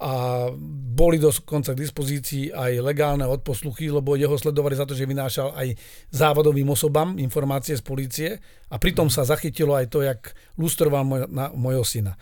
[0.00, 0.48] A
[0.96, 5.76] boli dokonca k dispozícii aj legálne odposluchy, lebo jeho sledovali za to, že vynášal aj
[6.08, 8.28] závadovým osobám informácie z policie
[8.72, 12.16] a pritom sa zachytilo aj to, jak lustroval moj, na, mojho syna.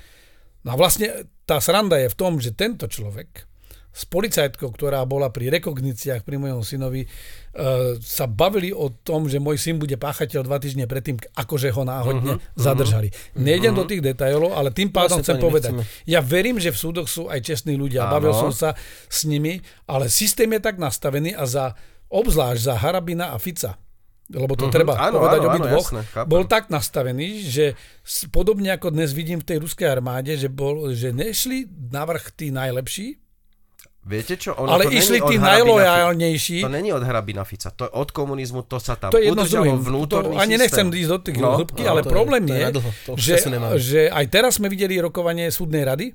[0.66, 3.47] No a vlastne tá sranda je v tom, že tento človek
[3.98, 7.08] s policajtkou, ktorá bola pri rekogniciách pri mojom synovi, e,
[7.98, 12.38] sa bavili o tom, že môj syn bude páchateľ dva týždne predtým, akože ho náhodne
[12.38, 13.10] uh-huh, zadržali.
[13.10, 13.42] Uh-huh.
[13.42, 15.72] Nejdem do tých detailov, ale tým pádom Vlastne to chcem povedať.
[15.74, 16.06] nechceme.
[16.06, 18.06] Ja verím, že v súdoch sú aj čestní ľudia.
[18.06, 18.22] Áno.
[18.22, 18.78] Bavil som sa
[19.10, 19.58] s nimi,
[19.90, 21.74] ale systém je tak nastavený a za
[22.06, 23.74] obzvlášť za Harabina a Fica
[24.28, 26.28] lebo to Mhm, treba áno, povedať áno, áno, obidvoch, jasné, chápem.
[26.28, 27.64] bol tak nastavený, že
[28.28, 32.52] podobne ako dnes vidím v tej ruskej armáde, že, bol, že nešli na vrch tí
[32.52, 33.16] najlepší,
[34.08, 34.56] Viete čo?
[34.56, 36.56] Ono ale to není išli od tí najlojálnejší.
[36.60, 39.44] To není od Harabina Fica, to je od komunizmu, to sa tam To je jedno
[39.44, 42.42] udržalo vnútorný To, ani nechcem ísť do tých No, hĺbky, no, ale to je- problém
[42.42, 42.80] to je je, to
[43.10, 43.72] už že, času nemáme.
[43.76, 46.06] že aj teraz sme videli rokovanie súdnej rady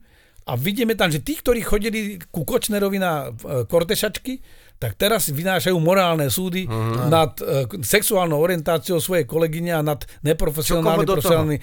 [0.43, 4.41] a vidíme tam, že tí, ktorí chodili ku Kočnerovi na e, kortešačky,
[4.83, 7.07] tak teraz vynášajú morálne súdy Mhm.
[7.07, 7.43] nad e,
[7.79, 11.59] sexuálnou orientáciou svojej kolegyne a nad neprofesionálnym Čo koho do profesionálnym...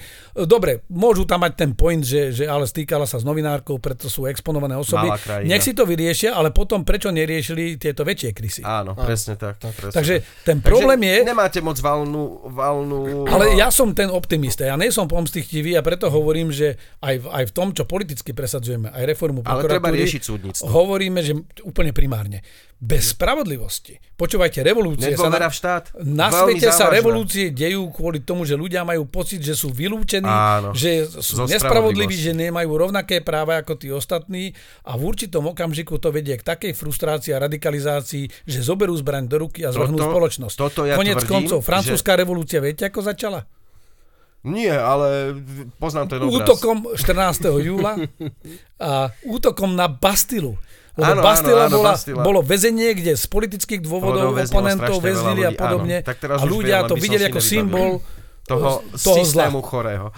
[0.49, 4.25] Dobre, môžu tam mať ten point, že, že ale stýkala sa s novinárkou, preto sú
[4.25, 5.13] exponované osoby.
[5.45, 8.61] Nech si to vyriešia, ale potom prečo neriešili tieto väčšie krysy?
[8.65, 9.61] Áno, presne tak.
[9.61, 10.45] presne Takže tak.
[10.47, 11.17] ten problém je...
[11.21, 12.49] Nemáte moc valnú...
[12.49, 17.15] valnú Ale ja som ten optimista, ja nie som pomstichtivý a preto hovorím, že aj
[17.19, 20.65] v, aj v tom, čo politicky presadzujeme, aj reformu Ale treba prokuratúry, riešiť súdnictvo.
[20.71, 22.39] hovoríme, že úplne primárne.
[22.81, 23.99] Bez spravodlivosti.
[24.13, 25.83] Počúvajte, revolúcie sa Nedôvera na, v štát.
[25.99, 26.95] na Veľmi svete sa závažná.
[26.95, 32.13] revolúcie dejú kvôli tomu, že ľudia majú pocit, že sú vylúčení, Áno, že sú nespravodliví,
[32.13, 36.71] že nemajú rovnaké práva ako tí ostatní a v určitom okamžiku to vedie k takej
[36.71, 40.55] frustrácii a radikalizácii, že zoberú zbraň do ruky a zvrhnú Toto- spoločnosť.
[40.55, 43.43] toto ja Konec tvrdím, koncov, že- francúzska revolúcia, viete ako začala?
[44.41, 45.37] Nie, ale
[45.77, 46.33] poznám ten obraz.
[46.33, 47.61] útokom 14.
[47.61, 47.93] júla
[48.81, 48.89] a
[49.23, 50.57] útokom na Bastilu.
[50.91, 52.21] Lebo Áno, áno, Bastila áno, bola, Bastila.
[52.23, 55.97] bolo väzenie, kde z politických dôvodov väznilo oponentov väznili a podobne.
[56.03, 56.07] áno.
[56.07, 57.89] Tak teraz a ľudia viem, to videli ako symbol
[58.43, 58.69] toho,
[58.99, 59.47] toho zla.
[59.47, 60.11] systému chorého.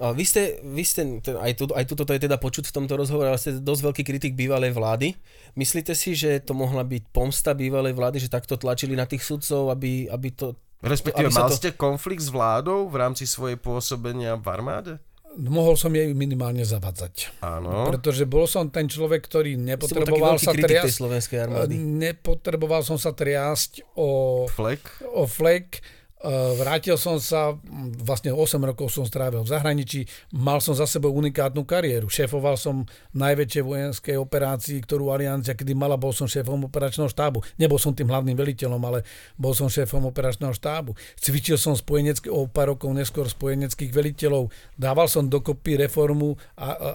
[0.00, 2.72] A vy ste, vy ste ten, aj, tu, aj tuto to je teda počuť v
[2.72, 5.12] tomto rozhovore, ale ste dosť veľký kritik bývalej vlády.
[5.60, 9.68] Myslíte si, že to mohla byť pomsta bývalej vlády, že takto tlačili na tých sudcov,
[9.68, 10.56] aby, aby to...
[10.80, 14.92] Respektíve aby mal to- ste konflikt s vládou v rámci svojej pôsobenia v armáde?
[15.38, 17.38] Mohol som jej minimálne zavadzať.
[17.38, 17.86] Áno.
[17.86, 20.98] Pretože bol som ten človek, ktorý nepotreboval sa kritik tej triasť.
[20.98, 21.74] slovenskej armády.
[21.78, 24.82] Nepotreboval som sa triasť o Flek?
[25.06, 25.78] o flek.
[26.20, 30.04] E, Vrátil som sa, m, vlastne 8 rokov som strávil v zahraničí,
[30.36, 32.12] mal som za sebou unikátnu kariéru.
[32.12, 32.84] Šéfoval som
[33.16, 37.40] najväčšej vojenskej operácii, ktorú Aliancia kedy mala, bol som šéfom operačného štábu.
[37.56, 39.00] Nebol som tým hlavným veliteľom, ale
[39.40, 40.92] bol som šéfom operačného štábu.
[41.16, 44.52] Cvičil som spojenecké, o pár rokov neskôr spojeneckých veliteľov.
[44.76, 46.36] Dával som dokopy reformu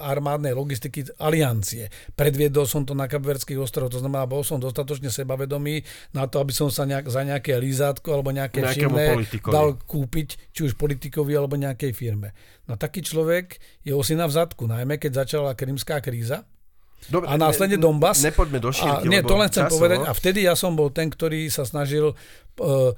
[0.05, 1.89] armádnej logistiky Aliancie.
[2.13, 5.81] Predviedol som to na Kapverských ostrovoch, to znamená, bol som dostatočne sebavedomý
[6.13, 9.53] na to, aby som sa nejak, za nejaké lízátko alebo nejaké všimné politikovi.
[9.53, 12.35] dal kúpiť, či už politikovi alebo nejakej firme.
[12.65, 16.43] No taký človek je osina v zadku, najmä keď začala krymská kríza
[17.05, 18.21] Dobre, a následne ne- Donbass.
[18.21, 19.97] Nepoďme do A, šírky, nie, lebo to len chcem časovo- povedať.
[20.03, 22.91] A vtedy ja som bol ten, ktorý sa snažil, uh,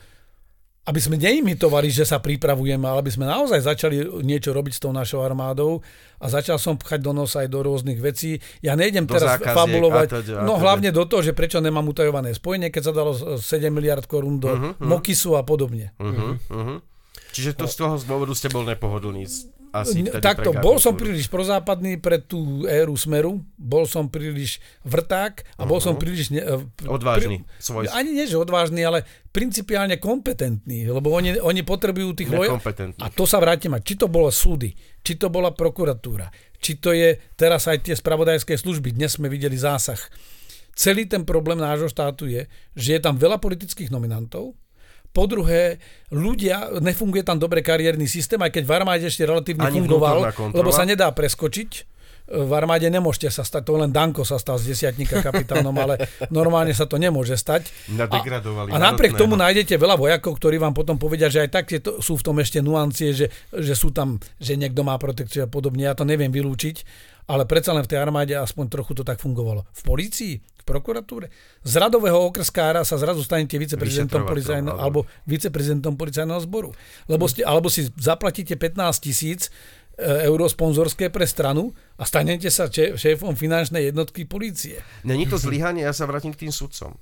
[0.88, 4.96] aby sme neimitovali, že sa pripravujeme, ale aby sme naozaj začali niečo robiť s tou
[4.96, 5.84] našou armádou
[6.18, 8.40] a začal som pchať do nosa aj do rôznych vecí.
[8.64, 10.64] Ja nejdem Do teraz zákaziek fabulovať, a teda, a no teda.
[10.64, 14.48] hlavne do toho, že prečo nemám utajované spojenie, keď sa dalo 7 miliard korún do
[14.48, 15.92] Mhm, Mokisu a podobne.
[16.00, 16.80] Uh-huh, uh-huh.
[17.32, 19.26] Čiže to z toho dôvodu ste bol nepohodlný.
[19.76, 25.68] Asi Takto, bol som príliš prozápadný pre tú éru Smeru, bol som príliš vrták a
[25.68, 26.32] bol som príliš...
[26.32, 27.44] Ne, eh, Odvážny.
[27.44, 27.92] pri- Svoj...
[27.92, 33.02] Ani nie, že odvážny, ale principiálne kompetentný, lebo oni, oni potrebujú tých loja- Nekompetentný.
[33.04, 34.72] A to sa vrátim, a či to bolo súdy,
[35.04, 39.60] či to bola prokuratúra, či to je teraz aj tie spravodajské služby, dnes sme videli
[39.60, 40.00] zásah.
[40.74, 44.56] Celý ten problém nášho štátu je, že je tam veľa politických nominantov,
[45.18, 45.82] po druhé,
[46.14, 50.70] ľudia, nefunguje tam dobre kariérny systém, aj keď v armáde ešte relatívne Ani fungoval, lebo
[50.70, 51.98] sa nedá preskočiť.
[52.28, 56.76] V armáde nemôžete sa stať, to len Danko sa stal z desiatníka kapitánom, ale normálne
[56.76, 57.72] sa to nemôže stať.
[58.68, 61.72] A, a napriek na tomu nájdete veľa vojakov, ktorí vám potom povedia, že aj tak
[61.80, 65.50] to, sú v tom ešte nuancie, že, že sú tam, že niekto má protekciu a
[65.50, 65.88] podobne.
[65.88, 66.84] Ja to neviem vylúčiť,
[67.28, 69.68] ale predsa len v tej armáde aspoň trochu to tak fungovalo.
[69.76, 71.28] V polícii, v prokuratúre.
[71.68, 76.72] Z radového okrskára sa zrazu stanete viceprezidentom policajného, alebo- viceprezidentom policajného zboru.
[77.12, 79.52] Lebo ste, alebo si zaplatíte 15 tisíc
[80.00, 84.80] e, eur sponzorské pre stranu a stanete sa šéfom finančnej jednotky polície.
[85.04, 86.96] Není to zlyhanie, ja sa vrátim k tým sudcom.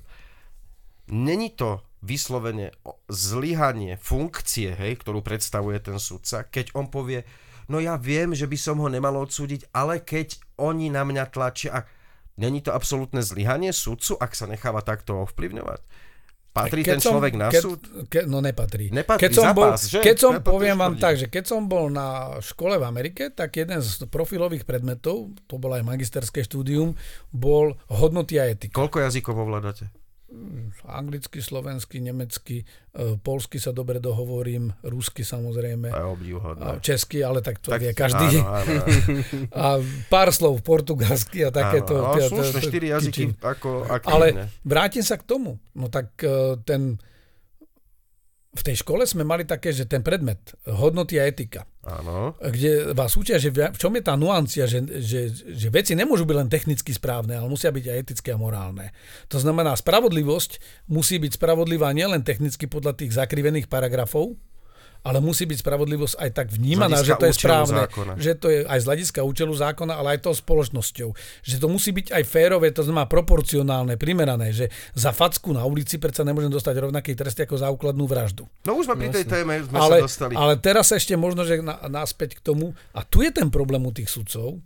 [1.06, 2.74] Není to vyslovene
[3.06, 7.22] zlyhanie funkcie, hej, ktorú predstavuje ten sudca, keď on povie,
[7.66, 11.70] no ja viem, že by som ho nemal odsúdiť, ale keď oni na mňa tlačia,
[11.70, 11.78] a
[12.40, 15.80] není to absolútne zlyhanie sudcu, ak sa necháva takto ovplyvňovať?
[16.56, 17.80] Patrí ten človek na keď, súd?
[18.08, 18.88] Ke, no nepatrí.
[18.88, 20.00] Nepatrí, keď som bol, zápas, že?
[20.00, 23.60] Keď som, to poviem vám tak, že keď som bol na škole v Amerike, tak
[23.60, 26.96] jeden z profilových predmetov, to bolo aj magisterské štúdium,
[27.28, 28.72] bol hodnoty a etika.
[28.72, 29.92] Koľko jazykov ovládate?
[30.84, 32.62] Anglicky, slovensky, nemecky,
[32.92, 35.90] e, polsky sa dobre dohovorím, rusky samozrejme.
[35.90, 36.78] A obdivhodné.
[36.78, 38.38] česky, ale tak to Tak- vie každý.
[38.38, 38.84] Áno, áno, áno.
[39.52, 39.66] A
[40.06, 41.96] pár slov portugalsky a takéto.
[41.96, 44.44] áno, ale slušné štyri jazyky ako Ale aktívne.
[44.62, 45.58] vrátim sa k tomu.
[45.72, 46.96] No tak e, ten
[48.56, 52.32] v tej škole sme mali také, že ten predmet, hodnoty a etika, Áno.
[52.40, 56.36] kde vás učia, že v čom je tá nuancia, že, že, že veci nemôžu byť
[56.40, 58.96] len technicky správne, ale musia byť aj etické a morálne.
[59.28, 64.34] To znamená, spravodlivosť musí byť spravodlivá nielen technicky podľa tých zakrivených paragrafov,
[65.06, 68.12] ale musí byť spravodlivosť aj tak vnímaná, že to je správne, zákona.
[68.18, 71.14] že to je aj z hľadiska účelu zákona, ale aj tou spoločnosťou.
[71.46, 74.66] Že to musí byť aj férové, to znamená proporcionálne, primerané, že
[74.98, 78.50] za facku na ulici predsa nemôžem dostať rovnaký trest ako za úkladnú vraždu.
[78.66, 80.34] No už sme pri tej téme, sme Ale, sa dostali.
[80.34, 83.94] ale teraz ešte možno, že na, naspäť k tomu, a tu je ten problém u
[83.94, 84.58] tých sudcov,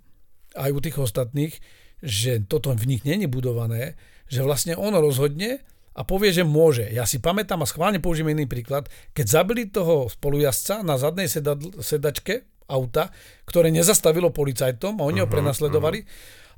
[0.57, 1.53] aj u tých ostatných,
[2.01, 5.61] že toto v nich není budované, že vlastne on rozhodne
[5.91, 6.86] a povie, že môže.
[6.86, 11.82] Ja si pamätám a schválne použijem iný príklad, keď zabili toho spolujazca na zadnej sedadl-
[11.82, 13.11] sedačke auta,
[13.45, 16.07] ktoré nezastavilo policajtom a oni ho prenasledovali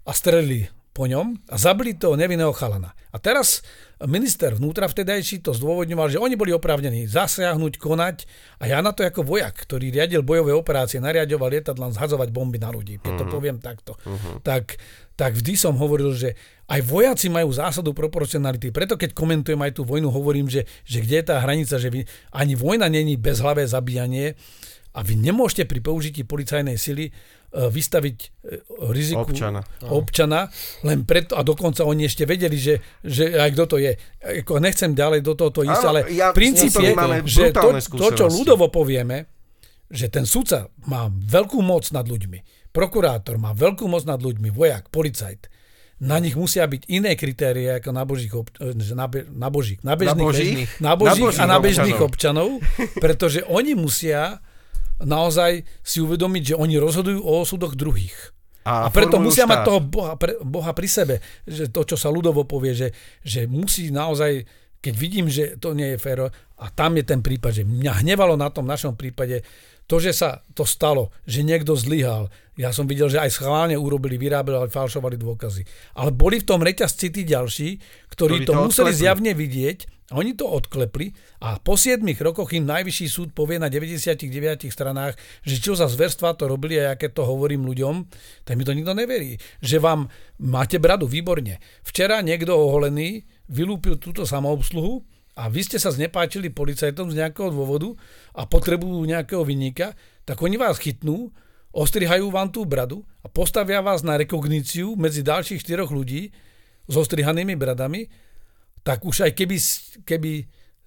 [0.05, 2.93] a strelili po ňom a zabili toho nevinného chalana.
[3.13, 3.65] A teraz
[4.05, 8.25] minister vnútra vtedajší to zdôvodňoval, že oni boli oprávnení zasiahnuť, konať
[8.61, 12.73] a ja na to ako vojak, ktorý riadil bojové operácie, nariadoval lietadlám zhadzovať bomby na
[12.73, 13.97] ľudí, keď to poviem takto,
[14.45, 14.81] tak,
[15.17, 16.37] tak vždy som hovoril, že
[16.69, 18.73] aj vojaci majú zásadu proporcionality.
[18.73, 22.09] Preto keď komentujem aj tú vojnu, hovorím, že, že kde je tá hranica, že vy,
[22.33, 24.37] ani vojna není bezhlavé zabíjanie
[24.93, 27.13] a vy nemôžete pri použití policajnej sily
[27.53, 28.29] vystaviť e,
[28.89, 29.61] riziku Občana.
[29.85, 30.49] občana,
[30.83, 33.93] len preto, a dokonca oni ešte vedeli, že, že aj kto to je.
[34.41, 37.69] Ako nechcem ďalej do tohoto ísť, ale ja- princíp s je, tým máme že to,
[37.93, 39.29] to, čo ľudovo povieme,
[39.87, 42.39] že ten sudca má veľkú moc nad ľuďmi,
[42.71, 45.53] prokurátor má veľkú moc nad ľuďmi, vojak, policajt,
[46.01, 49.79] na nich musia byť iné kritérie ako na božích, ob, že na, be, na božích,
[49.83, 50.51] na bežných, Na božích?
[50.81, 52.59] na božích, Na božích a na bežných občanov.
[52.59, 54.41] občanov, pretože oni musia
[55.03, 58.35] naozaj si uvedomiť, že oni rozhodujú o osudoch druhých.
[58.63, 59.67] A, a preto musia mať štát.
[59.67, 61.15] toho boha, pre, boha pri sebe.
[61.43, 62.89] Že to, čo sa ľudovo povie, že,
[63.27, 64.47] že musí naozaj,
[64.79, 66.31] keď vidím, že to nie je féro,
[66.63, 69.43] a tam je ten prípad, že mňa hnevalo na tom našom prípade
[69.91, 72.31] to, že sa to stalo, že niekto zlyhal.
[72.55, 75.67] Ja som videl, že aj schválne urobili, vyrábali, falšovali dôkazy.
[75.99, 77.69] Ale boli v tom reťazci tí ďalší,
[78.15, 79.03] ktorí, Ktorí to to museli odklepli.
[79.03, 79.79] zjavne vidieť
[80.17, 85.57] oni to odklepli a po 7 rokoch im najvyšší súd povie na 99 stranách, že
[85.63, 88.07] čo za zverstva to robili a aké to hovorím ľuďom,
[88.45, 89.39] tak mi to nikto neverí.
[89.63, 90.01] Že vám
[90.43, 91.63] máte bradu, výborne.
[91.87, 95.05] Včera niekto oholený vylúpil túto samoobsluhu
[95.39, 97.97] a vy ste sa znepáčili policajtom z nejakého dôvodu
[98.37, 99.97] a potrebujú nejakého vinníka,
[100.29, 101.33] tak oni vás chytnú,
[101.73, 106.29] ostrihajú vám tú bradu a postavia vás na rekogníciu medzi ďalších štyroch ľudí
[106.85, 108.13] s ostrihanými bradami,
[108.83, 109.57] tak už aj keby,
[110.03, 110.33] keby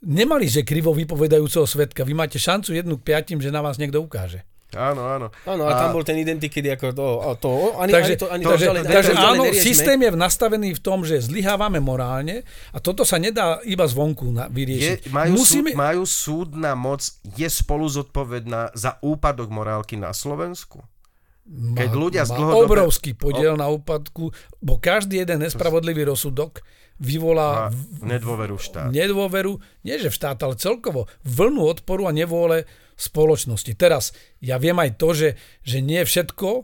[0.04, 4.00] nemali, že krivo vypovedajúceho svetka, vy máte šancu jednu k piatim, že na vás niekto
[4.00, 4.44] ukáže.
[4.76, 5.32] Áno, áno.
[5.48, 8.44] Áno, a tam bol ten identikedy ako to, a to ani, Takže, ani to, ani
[8.44, 9.64] to, to, takže, ďalej, takže to áno, neriešme.
[9.64, 12.44] systém je nastavený v tom, že zlyhávame morálne
[12.76, 15.16] a toto sa nedá iba zvonku na, Je, vyriešiť.
[15.16, 20.84] majú, Musíme, súd, majú súdna moc, je spolu zodpovedná za úpadok morálky na Slovensku?
[21.48, 26.66] Keď ľudia z má dlhodobé- obrovský podiel na úpadku, bo každý jeden nespravodlivý rozsudok
[26.98, 28.88] vyvolá v- nedôveru štát.
[28.90, 32.64] nedôveru, nie že v štát, ale celkovo vlnu odporu a nevôle
[32.96, 33.72] spoločnosti.
[33.74, 35.30] Teraz, ja viem aj to, že,
[35.62, 36.64] že nie všetko, e,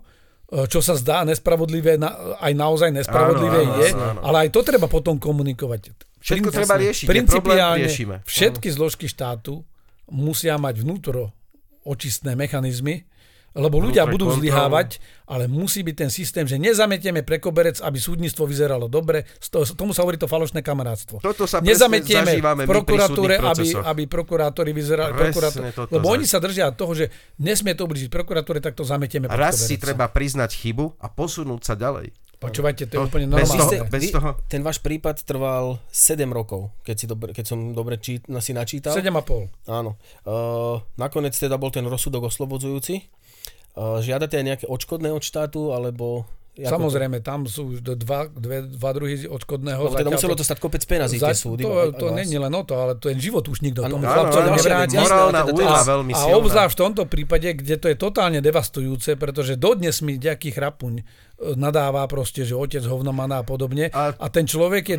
[0.65, 1.99] čo sa zdá nespravodlivé,
[2.37, 4.21] aj naozaj nespravodlivé Áno, áno, je, áno, áno.
[4.23, 5.91] ale aj to treba potom komunikovať.
[6.17, 8.15] Všetko Prin- treba riešiť, Principiálne riešime.
[8.23, 9.59] všetky zložky štátu
[10.07, 11.35] musia mať vnútro
[11.81, 13.03] očistné mechanizmy,
[13.51, 18.47] lebo ľudia budú zlyhávať, ale musí byť ten systém, že nezametieme pre koberec, aby súdnictvo
[18.47, 19.27] vyzeralo dobre.
[19.75, 21.19] Tomu sa hovorí to falošné kamarátstvo.
[21.19, 25.11] Toto sa Nezametieme v prokuratúre, aby, aby prokurátori vyzerali...
[25.11, 29.27] Prokurátor, lebo za- oni sa držia toho, že nesmie to ubližiť prokuratúre, tak to zametieme
[29.27, 32.11] raz si treba priznať chybu a posunúť sa ďalej.
[32.41, 33.77] Počúvajte, to je To- úplne bez normálne.
[33.77, 38.01] toho- bez toho- Ten váš prípad trval 7 rokov, keď, si dobre, keď som dobre
[38.01, 38.97] čít, si načítal.
[38.97, 39.45] 7,5.
[39.69, 39.93] Áno.
[40.25, 43.05] Uh, nakoniec teda bol ten rozsudok oslobodzujúci.
[43.77, 46.27] Žiadate aj nejaké odškodné od štátu, alebo...
[46.53, 49.79] ako Samozrejme, tam sú dva, dve, dva druhy odškodného.
[49.79, 51.63] To, lebo teda muselo to stať kopec peňazí, za- tie súdy.
[51.63, 54.03] To, aj to není len o to, ale to je život už nikto Áno, tomu
[54.03, 54.95] áno, chlapcovi áno, nevráti.
[54.95, 56.35] morálna teda teraz- veľmi A silná.
[56.37, 61.03] obzvlášť v tomto prípade, kde to je totálne devastujúce, pretože dodnes mi nejaký chrapuň e,
[61.55, 63.87] nadáva proste, že otec hovnomana a podobne.
[63.89, 64.97] A, A- a ten človek je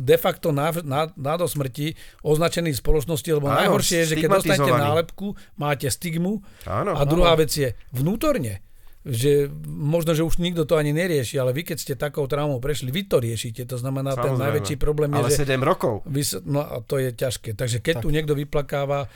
[0.00, 4.14] de, facto na, na, na do smrti označený v spoločnosti, lebo Áno, najhoršie je, že
[4.16, 5.26] keď dostanete nálepku,
[5.56, 6.94] máte stigmu Áno.
[6.94, 8.62] a druhá vec je vnútorne
[9.02, 12.94] že možno, že už nikto to ani nerieši, ale vy keď ste takou traumou prešli,
[12.94, 13.66] vy to riešite.
[13.66, 14.42] To znamená, ten Samozrejme.
[14.46, 16.06] najväčší problém je, Ale že 7 rokov.
[16.06, 17.58] Vys- no a to je ťažké.
[17.58, 18.02] Takže keď tak.
[18.06, 19.10] tu niekto vyplakáva,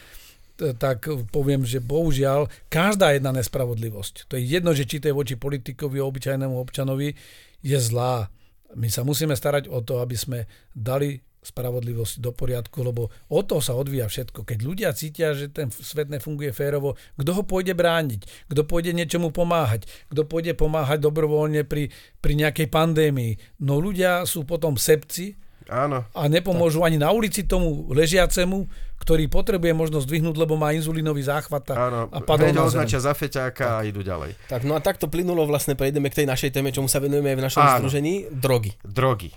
[0.57, 5.37] tak poviem, že bohužiaľ každá jedna nespravodlivosť, to je jedno, že či to je voči
[5.37, 7.13] politikovi, obyčajnému občanovi,
[7.61, 8.33] je zlá.
[8.75, 10.39] My sa musíme starať o to, aby sme
[10.73, 14.43] dali spravodlivosť do poriadku, lebo od toho sa odvíja všetko.
[14.43, 19.31] Keď ľudia cítia, že ten svet nefunguje férovo, kto ho pôjde brániť, kto pôjde niečomu
[19.31, 23.63] pomáhať, kto pôjde pomáhať dobrovoľne pri, pri nejakej pandémii.
[23.63, 26.07] No ľudia sú potom sebci Áno.
[26.15, 28.67] a nepomôžu ani na ulici tomu ležiacemu,
[29.03, 33.15] ktorý potrebuje možno zdvihnúť, lebo má inzulínový záchvat a, Áno, a padol na označia za
[33.15, 34.35] feťáka a idú ďalej.
[34.51, 37.39] Tak, no a takto plynulo vlastne prejdeme k tej našej téme, čomu sa venujeme aj
[37.39, 37.75] v našom Áno.
[37.83, 38.75] združení, drogy.
[38.83, 39.31] Drogy.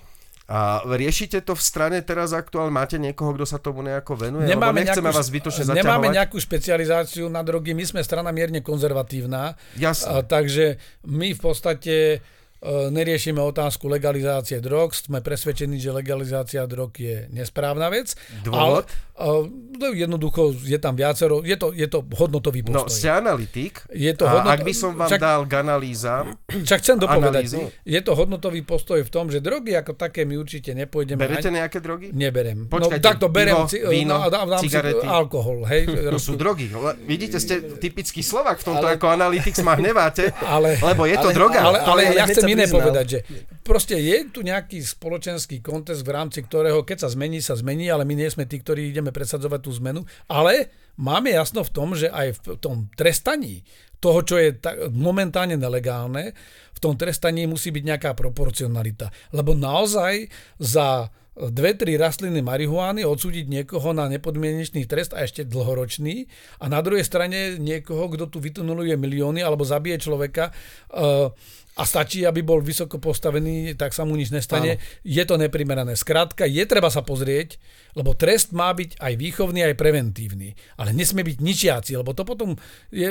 [0.50, 2.74] A riešite to v strane teraz aktuálne?
[2.74, 4.50] Máte niekoho, kto sa tomu nejako venuje?
[4.50, 6.18] Nemáme Lebo nejakú, vás zbytočne nemáme zaťahovať.
[6.18, 10.26] nejakú špecializáciu na drogy, my sme strana mierne konzervatívna, a, Jasne.
[10.26, 12.18] takže my v podstate e,
[12.66, 18.18] neriešime otázku legalizácie drog, sme presvedčení, že legalizácia drog je nesprávna vec.
[18.42, 18.90] Dôvod?
[18.90, 22.94] Ale, no, jednoducho je tam viacero, je to, je to hodnotový No, postoj.
[22.94, 23.84] ste analytik.
[23.90, 27.44] Je to a hodnota- ak by som vám Však- dal k analýzam, Však chcem dopovedať,
[27.46, 27.60] analýzy?
[27.86, 31.60] je to hodnotový postoj v tom, že drogy ako také my určite nepôjdeme berete ani-
[31.60, 32.08] nejaké drogy?
[32.10, 32.66] Neberem.
[32.66, 35.06] Počkajte, no, takto berem pivo, víno, no, a dám, dám si cigarety?
[35.06, 35.58] alkohol.
[35.66, 36.68] Hej, To sú drogy.
[37.02, 41.30] Vidíte, ste typický Slovak v tomto Ale- ako analytik ma hneváte, Ale- lebo je to
[41.30, 41.60] ale- droga.
[41.62, 42.78] ale, ale je- ja chcem iné priznal.
[42.80, 43.20] povedať, že
[43.62, 48.04] proste je tu nejaký spoločenský kontext, v rámci ktorého, keď sa zmení, sa zmení, ale
[48.04, 50.02] my nie sme tí, ktorí ideme presadzovať tú zmenu.
[50.32, 53.66] Ale máme jasno v tom, že aj v tom trestaní
[54.00, 54.56] toho, čo je
[54.96, 56.32] momentálne nelegálne,
[56.72, 59.12] v tom trestaní musí byť nejaká proporcionalita.
[59.36, 66.28] Lebo naozaj za dve, tri rastliny marihuány odsúdiť niekoho na nepodmienečný trest a ešte dlhoročný
[66.60, 71.32] a na druhej strane niekoho, kto tu vytunuluje milióny alebo zabije človeka uh,
[71.80, 74.76] a stačí, aby bol vysoko postavený, tak sa mu nič nestane.
[74.76, 74.84] Áno.
[75.08, 75.96] Je to neprimerané.
[75.96, 77.56] Skrátka, je treba sa pozrieť,
[77.96, 80.60] lebo trest má byť aj výchovný, aj preventívny.
[80.76, 82.60] Ale nesmie byť ničiaci, lebo to potom
[82.92, 83.08] je,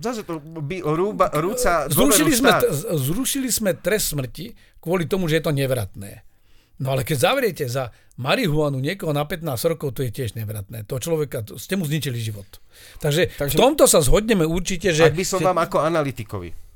[0.00, 2.50] Zase to by, rúba, rúca zrušili, dôveru sme,
[2.96, 6.24] zrušili sme trest smrti kvôli tomu, že je to nevratné.
[6.80, 9.44] No ale keď zavriete za marihuanu niekoho na 15
[9.76, 10.88] rokov, to je tiež nevratné.
[10.88, 12.48] To človeka, to, ste mu zničili život.
[13.04, 15.12] Takže, Takže v tomto sa zhodneme určite, že...
[15.12, 16.71] Ak by som že, vám ako analytikovi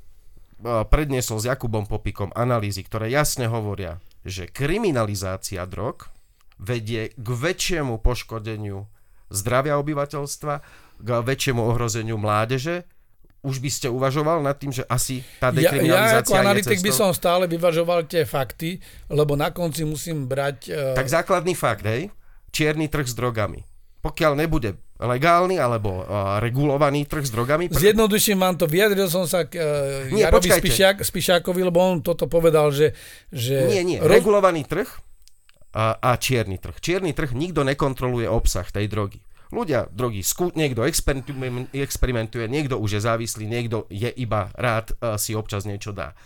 [0.63, 6.09] predniesol s Jakubom Popikom analýzy, ktoré jasne hovoria, že kriminalizácia drog
[6.57, 8.89] vedie k väčšiemu poškodeniu
[9.29, 10.53] zdravia obyvateľstva,
[10.97, 12.89] k väčšiemu ohrozeniu mládeže,
[13.45, 16.91] už by ste uvažoval nad tým, že asi tá ja, ja dekriminalizácia ako analytik by
[16.91, 18.81] som stále vyvažoval tie fakty,
[19.13, 20.73] lebo na konci musím brať...
[20.73, 22.09] Uh, Tak základný fakt, hej,
[22.49, 23.61] čierny trh s drogami.
[24.01, 29.29] Pokiaľ nebude legálny alebo uh, regulovaný trh s drogami, pr- Zjednoduším vám to, vyjadril som
[29.29, 29.65] sa k uh,
[30.09, 30.49] Nie, Jarovi.
[30.49, 32.97] Spišiak, Spišiakovi, lebo on toto povedal, že...
[33.29, 34.01] že Nie, nie.
[34.01, 34.89] roz- Regulovaný trh
[35.77, 36.81] a, a čierny trh.
[36.81, 39.21] Čierny trh nikto nekontroluje obsah tej drogy.
[39.47, 45.15] Ľudia drogy, skú, niekto experimentuje, experimentuje, niekto už je závislý, niekto je iba rád uh,
[45.15, 46.17] si občas niečo dá.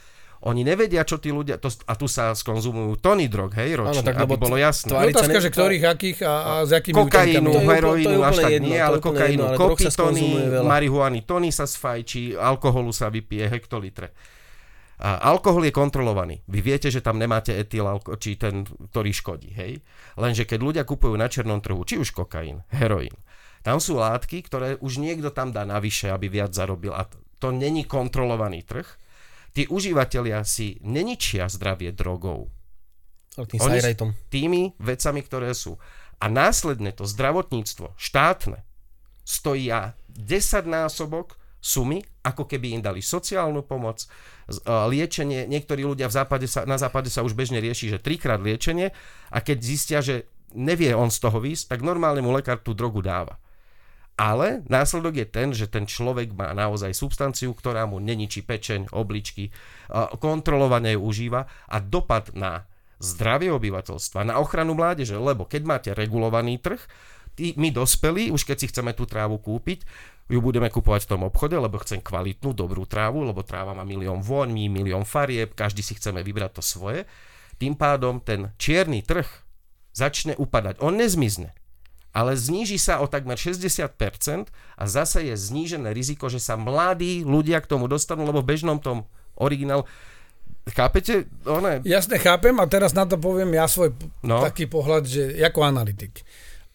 [0.41, 4.25] Oni nevedia, čo tí ľudia, to, a tu sa skonzumujú tony drog, hej, ročne, tak,
[4.25, 4.89] aby bolo jasné.
[4.89, 8.79] Je otázka, že ktorých, akých a, a s akými Kokainu, heroínu, až tak jedno, nie,
[8.81, 10.27] ale kokainu, jedno, ale kopy tony,
[10.65, 14.17] marihuany tony sa sfajčí, alkoholu sa vypije hektolitre.
[15.01, 16.41] A alkohol je kontrolovaný.
[16.49, 17.85] Vy viete, že tam nemáte etyl,
[18.21, 19.81] či ten, ktorý škodí, hej?
[20.17, 23.13] Lenže keď ľudia kupujú na černom trhu, či už kokain, heroín,
[23.61, 26.97] tam sú látky, ktoré už niekto tam dá navyše, aby viac zarobil.
[26.97, 27.05] A
[27.37, 28.89] to není kontrolovaný trh.
[29.51, 32.47] Tí užívateľia si neničia zdravie drogou
[33.35, 34.09] Ale tým Oni- sajrajtom.
[34.27, 35.79] tými vecami, ktoré sú.
[36.19, 38.61] A následne to zdravotníctvo štátne
[39.23, 44.05] stojí a 10 násobok sumy, ako keby im dali sociálnu pomoc,
[44.67, 45.47] a liečenie.
[45.47, 48.91] Niektorí ľudia v západe sa, na západe sa už bežne rieši, že trikrát liečenie
[49.31, 52.99] a keď zistia, že nevie on z toho výsť, tak normálne mu lekár tú drogu
[52.99, 53.39] dáva.
[54.19, 59.49] Ale následok je ten, že ten človek má naozaj substanciu, ktorá mu neničí pečeň, obličky,
[60.21, 62.69] kontrolovane ju užíva a dopad na
[63.01, 66.77] zdravie obyvateľstva, na ochranu mládeže, lebo keď máte regulovaný trh,
[67.41, 69.81] my dospelí, už keď si chceme tú trávu kúpiť,
[70.29, 74.21] ju budeme kupovať v tom obchode, lebo chcem kvalitnú, dobrú trávu, lebo tráva má milión
[74.21, 77.09] voňmi, milión farieb, každý si chceme vybrať to svoje.
[77.57, 79.25] Tým pádom ten čierny trh
[79.91, 80.79] začne upadať.
[80.79, 81.51] On nezmizne,
[82.11, 83.87] ale zníži sa o takmer 60%
[84.51, 88.77] a zase je znížené riziko, že sa mladí ľudia k tomu dostanú, lebo v bežnom
[88.77, 89.87] tom originál
[90.61, 91.25] Chápete?
[91.49, 94.45] One, Jasne, chápem a teraz na to poviem ja svoj No.
[94.45, 96.21] taký pohľad, že ako analytik.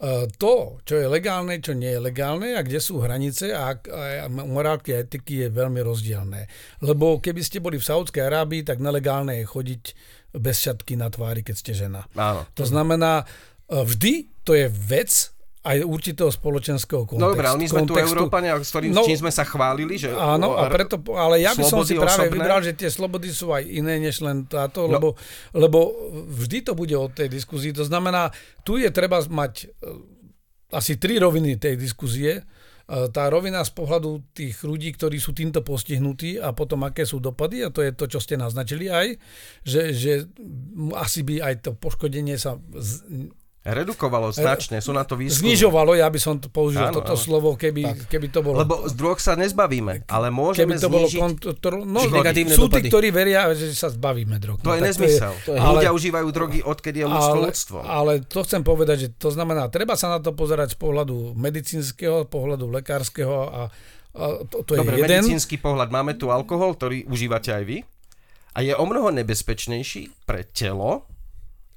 [0.03, 4.27] E, To, čo je legálne, čo nie je legálne a kde sú hranice a, a
[4.27, 6.51] morálky a etiky je veľmi rozdielne.
[6.83, 9.83] Lebo keby ste boli v Saudskej Arábii, tak nelegálne je chodiť
[10.35, 12.11] bez šatky na tvári, keď ste žena.
[12.19, 12.43] áno.
[12.59, 13.23] To znamená,
[13.71, 15.11] e, vždy to je vec
[15.67, 17.19] aj určitého spoločenského kontextu.
[17.19, 18.15] No dobré, ale my sme tu kontextu.
[18.15, 20.15] Európania, s ktorým No, čím sme sa chválili, že...
[20.15, 22.39] Áno, a preto, ale ja by som si práve osobné.
[22.39, 24.95] vybral, že tie slobody sú aj iné než len táto, No.
[24.95, 25.09] lebo,
[25.51, 25.91] lebo
[26.31, 27.75] vždy to bude od tej diskuzii.
[27.75, 28.31] To znamená,
[28.63, 29.91] tu je treba mať e,
[30.71, 32.33] asi tri roviny tej diskuzie.
[32.39, 32.43] E,
[33.11, 37.67] Tá rovina z pohľadu tých ľudí, ktorí sú týmto postihnutí a potom aké sú dopady,
[37.67, 39.19] a to je to, čo ste naznačili aj,
[39.67, 40.31] že, že
[40.95, 43.03] asi by aj to poškodenie sa z,
[43.69, 45.51] Redukovalo značne, sú na to výskumy.
[45.51, 47.21] znižovalo, ja by som to použil Áno, toto áno.
[47.21, 48.63] slovo, keby, keby to bolo...
[48.63, 51.83] Lebo z drog sa nezbavíme, ale môžeme Keby to bolo kontrol...
[51.83, 51.99] No.
[52.01, 52.89] Negatívne sú tí, dopady.
[52.89, 54.61] ktorí veria, že sa zbavíme drog.
[54.61, 55.35] To No, je nezmysel.
[55.43, 57.77] to je- Ľudia ale- užívajú drogy, odkedy je ľudstvo ale, ľudstvo.
[57.83, 62.25] ale to chcem povedať, že to znamená, treba sa na to pozerať z pohľadu medicínskeho,
[62.25, 63.63] pohľadu lekárskeho a,
[64.13, 65.11] a to, to je Dobre, jeden.
[65.27, 65.91] medicínsky pohľad.
[65.91, 67.79] Máme tu alkohol, ktorý užívate aj vy.
[68.53, 71.05] A je o mnoho nebezpečnejší pre telo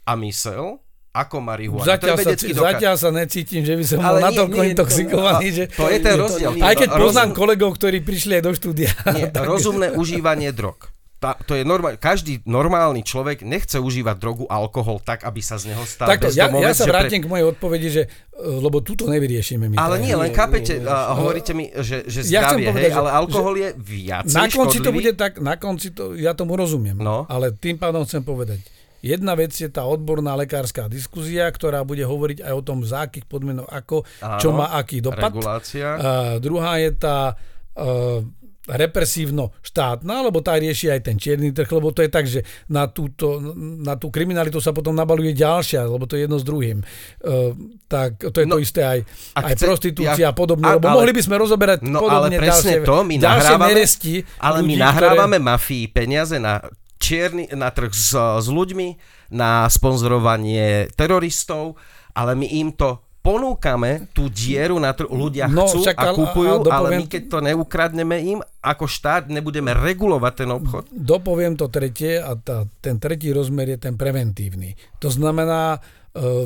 [0.04, 0.80] a mysel
[1.10, 1.88] ako marihuana.
[1.88, 2.66] Zatiaľ, to je sa, dokaz.
[2.70, 5.64] zatiaľ sa necítim, že by som bol natoľko intoxikovaný, že...
[5.74, 6.52] To je ten rozdiel.
[6.60, 8.90] Aj keď Rozum- poznám kolegov, ktorí prišli aj do štúdia.
[9.18, 10.94] Nie, rozumné užívanie drog.
[11.20, 15.76] Tá, to je normál, každý normálny človek nechce užívať drogu, alkohol tak, aby sa z
[15.76, 19.68] neho stal Takto, ja, ja sa vrátim k mojej odpovedi, že, e, lebo túto nevyriešime
[19.68, 19.76] my.
[19.76, 20.80] Ale nie, len nie.
[20.88, 24.32] a hovoríte mi, že, že Ja chcem zdravie, povedať, hej, že- ale alkohol je viac
[24.32, 24.96] Na konci to škodlivý.
[24.96, 27.28] bude tak, na konci to, ja tomu rozumiem, No.
[27.28, 28.64] ale tým pádom chcem povedať,
[29.02, 33.26] jedna vec je tá odborná lekárska diskuzia, ktorá bude hovoriť aj o tom, za akých
[33.26, 35.30] podmienok, ako, Áno, čo má aký dopad.
[35.30, 35.88] Regulácia.
[35.92, 37.34] A druhá je tá
[37.74, 38.22] uh,
[39.10, 43.42] represívno-štátna, lebo tá rieši aj ten čierny trh, lebo to je tak, že na, túto,
[43.58, 46.86] na tú kriminalitu sa potom nabaluje ďalšia, lebo to je jedno s druhým.
[47.20, 49.00] Uh, tak to je No, to isté aj,
[49.36, 52.36] aj chce- prostitúcia ja- a podobne, a- lebo ale- mohli by sme rozoberať No podobne
[52.36, 56.62] ale presne ďalšie, to, my ďalšie nahrávame, neresti ale my ľudí, nahrávame mafii peniaze na
[57.10, 58.88] čierny, na trh s, s ľuďmi,
[59.32, 61.74] na sponzorovanie teroristov,
[62.12, 62.90] ale my im to
[63.20, 66.66] ponúkame tú dieru na trhu, ľudia No, chcú však a ale- kupujú, a- a ale
[66.88, 70.84] dopoviem- my keď to neukradneme im, ako štát nebudeme regulovať ten obchod.
[70.90, 74.74] Dopoviem to tretie a tá, ten tretí rozmer je ten preventívny.
[75.00, 75.84] To znamená,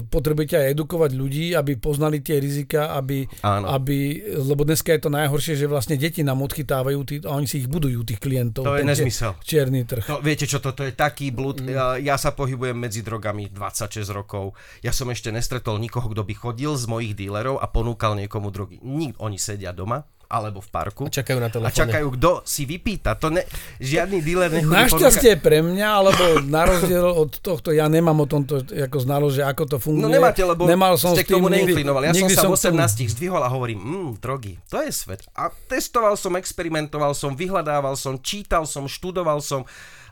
[0.07, 3.71] potrebujete aj edukovať ľudí, aby poznali tie rizika, aby, Áno.
[3.71, 7.63] aby, lebo dneska je to najhoršie, že vlastne deti nám odchytávajú tí, a oni si
[7.63, 8.67] ich budujú, tých klientov.
[8.67, 9.39] To je nezmysel.
[9.41, 10.05] Čierny trh.
[10.11, 11.63] No, viete čo, toto je taký blúd.
[11.63, 11.67] Mm.
[11.71, 14.53] Ja, ja sa pohybujem medzi drogami 26 rokov.
[14.83, 18.77] Ja som ešte nestretol nikoho, kto by chodil z mojich dílerov a ponúkal niekomu drogy.
[18.83, 21.77] Nik, oni sedia doma alebo v parku A čakajú na a telefóne.
[21.77, 23.15] čakajú, kto si vypýta.
[23.15, 23.43] To ne,
[23.77, 28.61] žiadny díler nechodí Našťastie pre mňa, alebo na rozdiel od tohto, ja nemám o tomto
[28.63, 30.01] ako znalosť, že ako to funguje.
[30.01, 32.03] No nemáte, lebo Nemal som ste k tomu tým nikdy- neinklinovali.
[32.05, 35.21] Ja som sa v k tomu- 18 zdvihol a hovorím, mm, drogy, to je svet.
[35.31, 39.63] A testoval som, experimentoval som, vyhľadával som, čítal som, študoval som.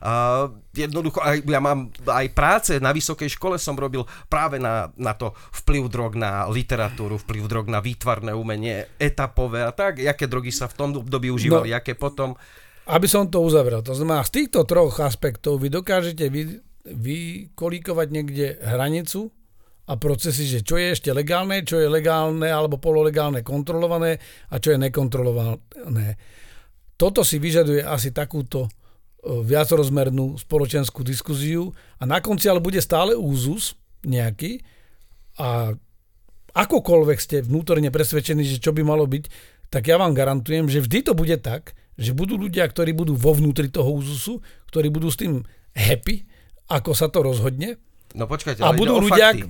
[0.02, 5.14] Uh, jednoducho, aj, ja mám aj práce na vysokej škole som robil práve na, na
[5.14, 10.50] to vplyv drog na literatúru, vplyv drog na výtvarné umenie, etapové a tak, aké drogy
[10.50, 11.78] sa v tom období užívali, No.
[11.78, 12.34] aké potom.
[12.90, 13.86] Aby som to uzavrel.
[13.86, 19.30] To znamená, z týchto troch aspektov vy dokážete vy, vykolíkovať niekde hranicu
[19.86, 24.18] a procesy, že čo je ešte legálne, čo je legálne alebo pololegálne kontrolované
[24.50, 26.18] a čo je nekontrolované.
[26.98, 28.70] Toto si vyžaduje asi takúto
[29.22, 34.66] e, viacrozmernú spoločenskú diskuziu a na konci ale bude stále úzus nejaký
[35.38, 35.78] a
[36.52, 39.24] akokoľvek ste vnútorne presvedčení, že čo by malo byť,
[39.72, 43.32] tak ja vám garantujem, že vždy to bude tak, že budú ľudia, ktorí budú vo
[43.32, 46.28] vnútri toho úzusu, ktorí budú s tým happy,
[46.68, 47.80] ako sa to rozhodne.
[48.12, 49.48] No počkajte, A budú ľudia, fakty.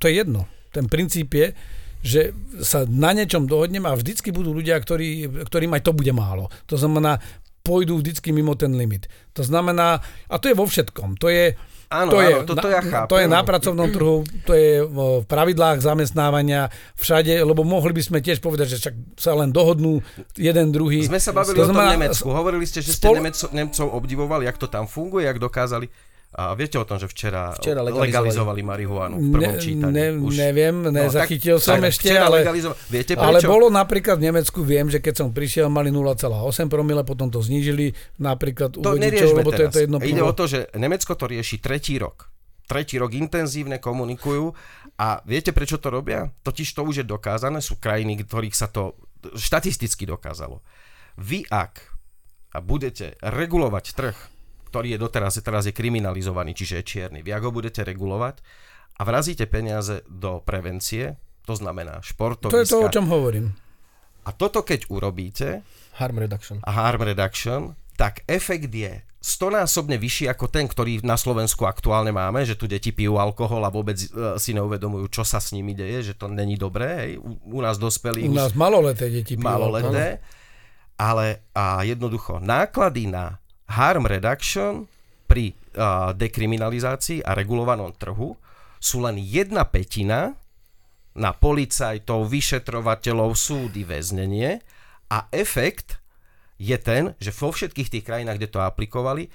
[0.00, 0.48] to je jedno.
[0.72, 1.52] Ten princíp je,
[2.00, 2.32] že
[2.64, 6.48] sa na niečom dohodneme a vždycky budú ľudia, ktorí, ktorým aj to bude málo.
[6.72, 7.20] To znamená,
[7.60, 9.06] pôjdu vždycky mimo ten limit.
[9.32, 11.16] To znamená, a to je vo všetkom.
[11.16, 11.54] To je,
[11.88, 13.08] Áno, to, je, áno, toto ja chápem.
[13.08, 18.18] to je na pracovnom trhu, to je v pravidlách zamestnávania, všade, lebo mohli by sme
[18.18, 19.98] tiež povedať, že však sa len dohodnú
[20.34, 21.02] jeden, druhý.
[21.02, 22.30] Sme sa bavili To o tom znamená, Nemecku.
[22.30, 25.90] Hovorili ste, že ste spol- Nemecov, Nemcov obdivovali, jak to tam funguje, jak dokázali.
[26.30, 28.06] A viete o tom, že včera, Včera legalizovali.
[28.30, 28.60] legalizovali.
[28.62, 29.90] marihuanu v prvom Ne, čítaní.
[29.90, 30.34] ne, Už.
[30.38, 32.38] neviem, nezachytil tak- som tak ešte, včera ale,
[32.86, 33.26] Viete prečo?
[33.26, 36.30] ale bolo napríklad v Nemecku, viem, že keď som prišiel, mali 0,8
[36.66, 39.74] promile, potom to znížili napríklad u to vodičov, neriešme lebo to je teraz.
[39.74, 42.30] to jedno Ide o to, že Nemecko to rieši tretí rok.
[42.62, 44.54] Tretí rok intenzívne komunikujú
[44.96, 46.30] a viete, prečo to robia?
[46.40, 48.94] Totiž to už je dokázané, sú krajiny, ktorých sa to
[49.34, 50.62] štatisticky dokázalo.
[51.16, 51.90] Vy ak
[52.50, 54.16] a budete regulovať trh,
[54.70, 58.38] ktorý je doteraz teraz je kriminalizovaný, čiže je čierny, vy ho budete regulovať
[58.96, 62.54] a vrazíte peniaze do prevencie, to znamená športoviska.
[62.54, 63.50] To je to, o čom hovorím.
[64.22, 65.66] A toto keď urobíte,
[65.98, 66.62] Harm reduction.
[66.62, 72.40] a harm reduction, tak efekt je stonásobne vyšší ako ten, ktorý na Slovensku aktuálne máme,
[72.48, 74.08] že tu deti pijú alkohol a vôbec e,
[74.40, 77.04] si neuvedomujú, čo sa s nimi deje, že to není dobré.
[77.04, 77.12] Hej.
[77.20, 79.44] U, u nás dospelí U nás maloleté deti pijú.
[79.44, 80.24] maloleté,
[80.96, 83.36] ale a jednoducho náklady na
[83.70, 84.90] harm reduction
[85.30, 88.34] pri a, dekriminalizácii a regulovanom trhu
[88.80, 90.34] sú len jedna petina
[91.14, 94.62] na policajtov, vyšetrovateľov, súdy, väznenie.
[95.10, 95.98] A efekt
[96.56, 99.26] je ten, že vo všetkých tých krajinách, kde to aplikovali,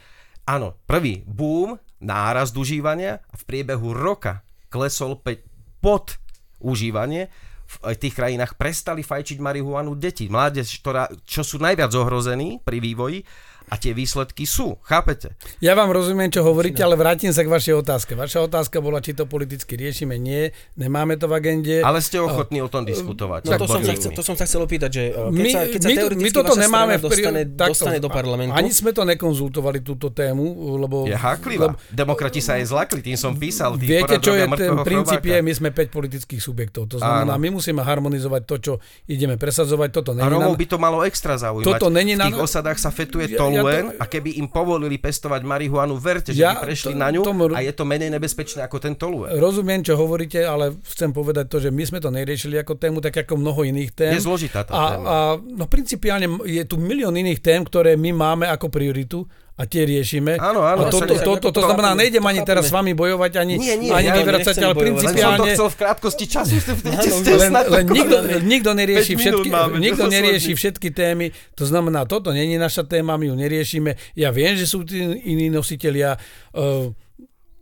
[0.47, 5.43] áno, prvý boom, nárast užívania a v priebehu roka klesol pe-
[5.83, 6.15] pod
[6.63, 7.27] užívanie,
[7.65, 13.25] v tých krajinách prestali fajčiť marihuanu deti, mládež, ktorá, čo sú najviac ohrození pri vývoji
[13.65, 15.33] a tie výsledky sú, chápete?
[15.57, 18.13] Ja vám rozumiem, čo hovoríte, ale vrátim sa k vašej otázke.
[18.13, 20.21] Vaša otázka bola, či to politicky riešime.
[20.21, 21.75] Nie, nemáme to v agende.
[21.81, 23.49] Ale ste ochotní o tom diskutovať.
[23.49, 25.79] No to som, sa chcel, to som sa chcel opýtať, že keď my, sa, keď
[25.81, 28.53] sa my, my toto nemáme v dostane, takto, dostane do parlamentu.
[28.53, 31.09] Ani sme to nekonzultovali, túto tému, lebo...
[31.09, 31.73] Je háklivá.
[31.73, 33.77] Lebo, Demokrati sa aj zlakli, tým som písal.
[33.81, 36.89] Tí viete, čo je ten princíp je, my sme 5 politických subjektov.
[36.93, 37.41] To znamená, Áno.
[37.41, 38.73] my musíme harmonizovať to, čo
[39.09, 39.89] ideme presadzovať.
[39.89, 41.65] Toto není a Romov by to malo extra zaujímať.
[41.65, 46.35] Toto není v tých osadách sa fetuje toluen a keby im povolili pestovať marihuanu, verte,
[46.35, 48.93] že ja, by prešli to, na ňu tomu, a je to menej nebezpečné ako ten
[48.99, 49.31] tolue.
[49.31, 53.25] Rozumiem, čo hovoríte, ale chcem povedať to, že my sme to neriešili ako tému, tak
[53.25, 54.13] ako mnoho iných tém.
[54.13, 55.05] Je zložitá tá a, téma.
[55.05, 59.23] A, no principiálne je tu milión iných tém, ktoré my máme ako prioritu
[59.55, 60.35] a tie riešime.
[60.35, 60.87] Áno, áno.
[60.87, 63.87] A to, to, to, to, to znamená, nejdem ani teraz s vami bojovať, ani, nie,
[63.87, 65.15] nie, ani ja vyvracať, ale principiálne...
[65.15, 66.53] Len som to chcel v krátkosti času,
[67.39, 72.59] len, len nikto, nikto nerieši, všetky, máme, nikto nerieši všetky témy, to znamená, toto není
[72.59, 73.95] naša téma, my ju neriešime.
[74.19, 76.91] Ja viem, že sú tí iní nositeľia uh,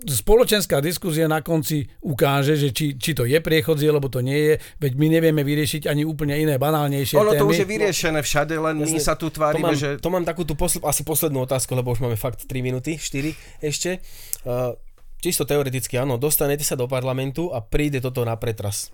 [0.06, 4.54] spoločenská diskusia na konci ukáže, že či, či to je priechodzie, alebo to nie je,
[4.80, 7.42] veď my nevieme vyriešiť ani úplne iné banálnejšie ono témy.
[7.42, 9.90] to už je vyriešené všade, len Jasne, my sa tu tvárime, to mám, že...
[10.00, 13.64] To mám takú tú posl- asi poslednú otázku, lebo už máme fakt 3 minúty, 4
[13.64, 14.04] ešte.
[14.44, 14.76] Uh,
[15.24, 18.92] čisto teoreticky, áno, dostanete sa do parlamentu a príde toto na pretras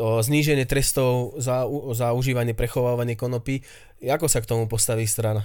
[0.00, 3.60] zníženie trestov za, za užívanie, prechovávanie konopy.
[4.00, 5.44] Ako sa k tomu postaví strana?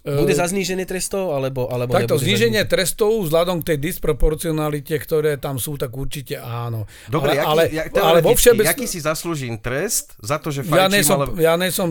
[0.00, 5.60] Bude za zníženie trestov, alebo, alebo Takto, zníženie trestov vzhľadom k tej disproporcionalite, ktoré tam
[5.60, 6.88] sú, tak určite áno.
[7.12, 8.80] Dobre, ale, jaký, ale, ale vo všeobecnosti...
[8.80, 11.24] Jaký si zaslúžim trest za to, že fajčím, ja nesom, ale...
[11.36, 11.88] Ja nesom,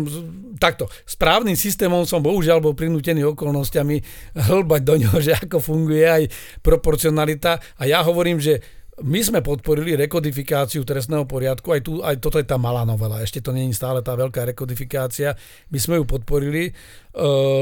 [0.57, 4.01] takto, správnym systémom som bohužiaľ bol prinútený okolnostiami
[4.33, 6.23] hlbať do ňoho, že ako funguje aj
[6.65, 7.61] proporcionalita.
[7.77, 12.47] A ja hovorím, že my sme podporili rekodifikáciu trestného poriadku, aj, tu, aj toto je
[12.47, 15.35] tá malá novela, ešte to není stále tá veľká rekodifikácia,
[15.71, 16.71] my sme ju podporili, e,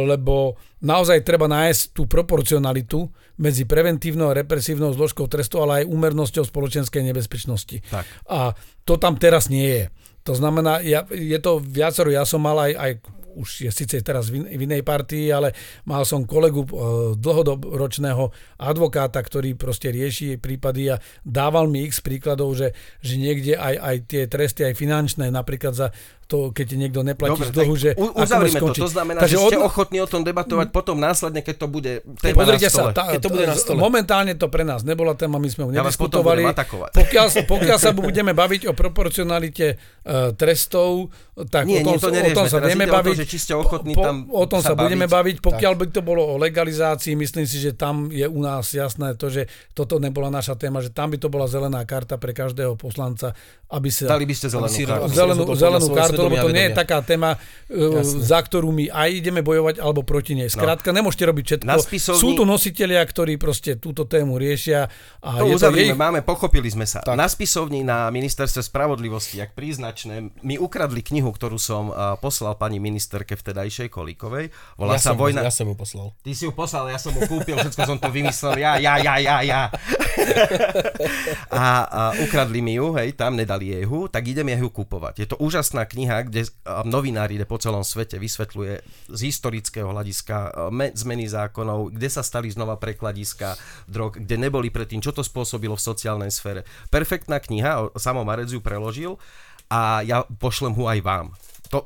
[0.06, 6.46] lebo naozaj treba nájsť tú proporcionalitu medzi preventívnou a represívnou zložkou trestu, ale aj úmernosťou
[6.50, 7.86] spoločenskej nebezpečnosti.
[7.86, 8.06] Tak.
[8.30, 9.86] A to tam teraz nie je.
[10.26, 12.92] To znamená, ja, je to viacero, ja som mal aj, aj
[13.38, 15.54] už je síce teraz v inej partii, ale
[15.86, 16.70] mal som kolegu e,
[17.16, 22.74] dlhodobročného advokáta, ktorý proste rieši prípady a dával mi x príkladov, že,
[23.06, 25.94] že niekde aj, aj tie tresty, aj finančné, napríklad za
[26.28, 28.76] to, keď niekto neplatí Dobre, z dlhu, že uzavrime to.
[28.76, 29.64] To znamená, Takže že ste od...
[29.64, 32.92] ochotní o tom debatovať potom následne, keď to bude téma Pozrite na stole.
[32.92, 33.80] Sa, tá, keď to bude na stole.
[33.80, 36.44] Momentálne to pre nás nebola téma, my sme ju ja nediskutovali.
[36.92, 41.16] Pokiaľ, sa, pokiaľ sa budeme baviť o proporcionalite uh, trestov,
[41.48, 43.16] tak Nie, o tom, nie, to o tom sa budeme baviť.
[43.16, 45.40] To, že či ste ochotní po, tam o tom sa, sa budeme baviť.
[45.40, 45.80] Pokiaľ tak.
[45.80, 49.48] by to bolo o legalizácii, myslím si, že tam je u nás jasné to, že
[49.72, 53.38] toto nebola naša téma, že tam by to bola zelená karta pre každého poslanca,
[53.70, 54.10] aby sa...
[54.10, 55.14] Dali by ste zelenú kartu.
[55.14, 57.38] Zelenú, zelenú kartu, lebo to nie je taká téma,
[57.70, 58.26] e, Jasne.
[58.26, 60.50] za ktorú my aj ideme bojovať, alebo proti nej.
[60.50, 60.56] No.
[60.58, 61.04] Skrátka, no.
[61.04, 61.78] nemôžete robiť všetko.
[61.78, 62.22] Spisovni...
[62.24, 64.88] Sú tu nositeľia, ktorí proste túto tému riešia.
[65.22, 65.94] A to je to jej...
[65.94, 67.04] máme, pochopili sme sa.
[67.04, 67.14] Tak.
[67.14, 72.80] Na spisovni na ministerstve spravodlivosti, jak príznačné, mi ukradli knihu, ktorú som uh, poslal pani
[72.80, 74.50] ministerke vtedajšej Kolíkovej.
[74.80, 75.44] Volá ja sa som, Vojna...
[75.44, 76.16] Ja som ju poslal.
[76.24, 79.16] Ty si ju poslal, ja som ju kúpil, všetko som to vymyslel, ja, ja, ja,
[79.20, 79.62] ja, ja.
[81.52, 85.14] a, a ukradli mi ju, hej, tam nedali jej hu, tak idem jej ju kúpovať.
[85.20, 86.48] Je to úžasná kniha, kde
[86.88, 88.74] novinári ide po celom svete, vysvetľuje
[89.12, 90.56] z historického hľadiska
[90.96, 95.86] zmeny zákonov, kde sa stali znova prekladiska drog, kde neboli predtým, čo to spôsobilo v
[95.86, 96.64] sociálnej sfére.
[96.88, 99.20] Perfektná kniha, Samo Marec ju preložil
[99.68, 101.26] a ja pošlem ho aj vám.
[101.72, 101.84] To,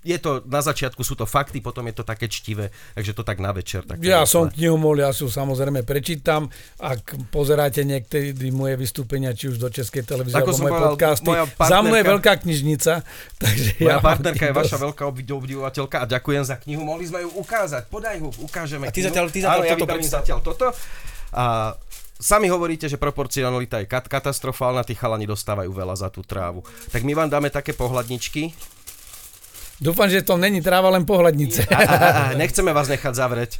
[0.00, 3.36] je to, na začiatku sú to fakty, potom je to také čtivé, takže to tak
[3.36, 3.84] na večer.
[3.84, 6.48] Tak ja som knihomol, ja si samozrejme prečítam.
[6.80, 11.44] Ak pozeráte niekedy moje vystúpenia, či už do Českej televízie, alebo moje povedal, podcasty, moja
[11.44, 12.92] partnerka, za mnou je veľká knižnica.
[13.36, 16.80] Takže moja ja partnerka je vaša veľká obdivovateľka a ďakujem za knihu.
[16.80, 18.88] Mohli sme ju ukázať, podaj ho, ukážeme.
[18.88, 20.66] A ty zatiaľ, ty zatiaľ Áno, toto ja zatiaľ toto.
[21.36, 21.76] A
[22.20, 26.60] Sami hovoríte, že proporcionalita je kat- katastrofálna, tí chalani dostávajú veľa za tú trávu.
[26.92, 28.52] Tak my vám dáme také pohľadničky,
[29.80, 31.72] Dúfam, že to není tráva len pohľadnice.
[31.72, 33.52] A, a, a, nechceme vás nechať zavrieť.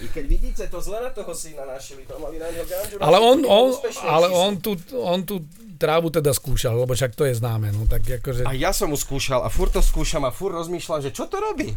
[0.00, 2.96] I keď vidíte, to zle na toho syna našili, to mali na ganžu.
[2.98, 3.68] Ale on, on,
[4.04, 5.44] ale on, tu, on tu
[5.76, 7.68] trávu teda skúšal, lebo však to je známe.
[7.70, 8.48] No, tak akože...
[8.48, 11.36] A ja som mu skúšal a furt to skúšam a furt rozmýšľam, že čo to
[11.36, 11.76] robí.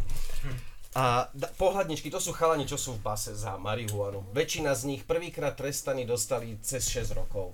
[0.97, 4.25] A da, pohľadničky, to sú chalani, čo sú v base za marihuanu.
[4.33, 7.53] Väčšina z nich prvýkrát trestaní dostali cez 6 rokov.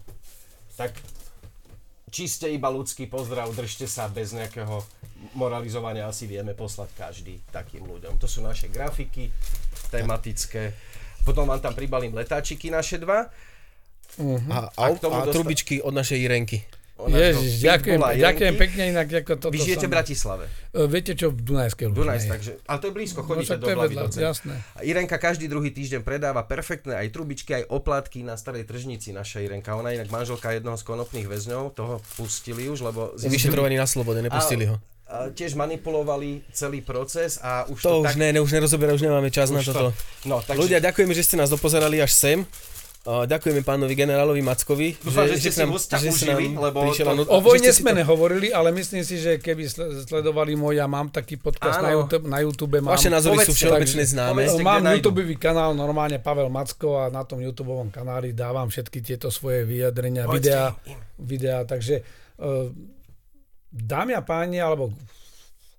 [0.79, 0.95] Tak
[2.13, 4.85] čiste iba ľudský pozdrav, držte sa bez nejakého
[5.33, 8.21] moralizovania, asi vieme poslať každý takým ľuďom.
[8.21, 9.33] To sú naše grafiky
[9.89, 10.77] tematické.
[11.25, 13.33] Potom vám tam pribalím letáčiky naše dva.
[14.45, 16.61] A, a, A a dosta- trubičky od našej Jirenky.
[17.03, 19.07] Ona Ježiš, to ďakujem, ďakujem pekne inak.
[19.13, 20.43] Ako toto Vy žijete v Bratislave.
[20.69, 21.99] E, Viete čo, v Dunajskej Lužnej.
[21.99, 24.17] Dunajs, takže, ale to je blízko, No chodíte však do to Blavidoce.
[24.17, 24.53] jasné.
[24.73, 29.39] A Irenka každý druhý týždeň predáva perfektné aj trubičky, aj oplatky na starej tržnici, naša
[29.39, 29.73] Irenka.
[29.73, 34.19] Ona je inak manželka jednoho z konopných väzňov, toho pustili už, lebo Vyšetrovaný na slobode,
[34.19, 34.79] nepustili ho.
[35.29, 38.11] tiež manipulovali celý proces a už to, To tak...
[38.11, 39.93] už ne, ne, už nerozoberá, už nemáme čas na už toto.
[40.25, 40.57] No, takže...
[40.57, 42.39] Ľudia, ďakujeme, že ste nás dopozerali až sem.
[43.03, 47.43] A ďakujeme pánovi generálovi Mackovi, Dúfam, že nám- hostia že si užili, lebo to- O
[47.43, 51.11] že vojne sme to- nehovorili, ale myslím si, že keby sle- sledovali môj, ja mám
[51.11, 51.91] taký podcast na.
[51.91, 54.41] YouTube, na YouTube mám, Vaše názory sú Povedzte, všeobecne takže- známe.
[54.47, 54.87] povedzte, mám?
[54.87, 60.23] YouTube kanál, normálne Pavel Macko a na tom YouTube kanáli dávam všetky tieto svoje vyjadrenia,
[60.23, 60.99] Povedzte videá, im.
[61.19, 62.07] videá, takže
[62.39, 62.71] uh,
[63.67, 64.95] dámy a páni, alebo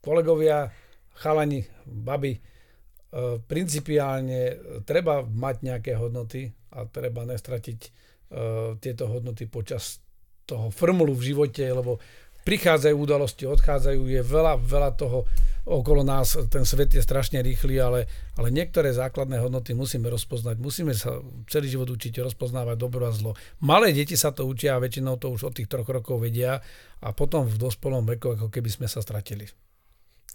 [0.00, 0.68] kolegovia,
[1.16, 4.54] chalani, baby, uh, principiálne e,
[4.84, 10.02] treba mať nejaké hodnoty a treba nestratiť uh, tieto hodnoty počas
[10.44, 11.96] toho formulu v živote, lebo
[12.44, 15.24] prichádzajú udalosti, odchádzajú, je veľa, veľa toho
[15.64, 18.04] okolo nás, ten svet je strašne rýchly, ale,
[18.36, 20.60] ale niektoré základné hodnoty musíme rozpoznať.
[20.60, 23.32] Musíme sa celý život učiť rozpoznávať dobro a zlo.
[23.64, 26.60] Malé deti sa to učia a väčšinou to už od tých troch rokov vedia
[27.00, 29.48] a potom v dospelom veku ako keby sme sa stratili.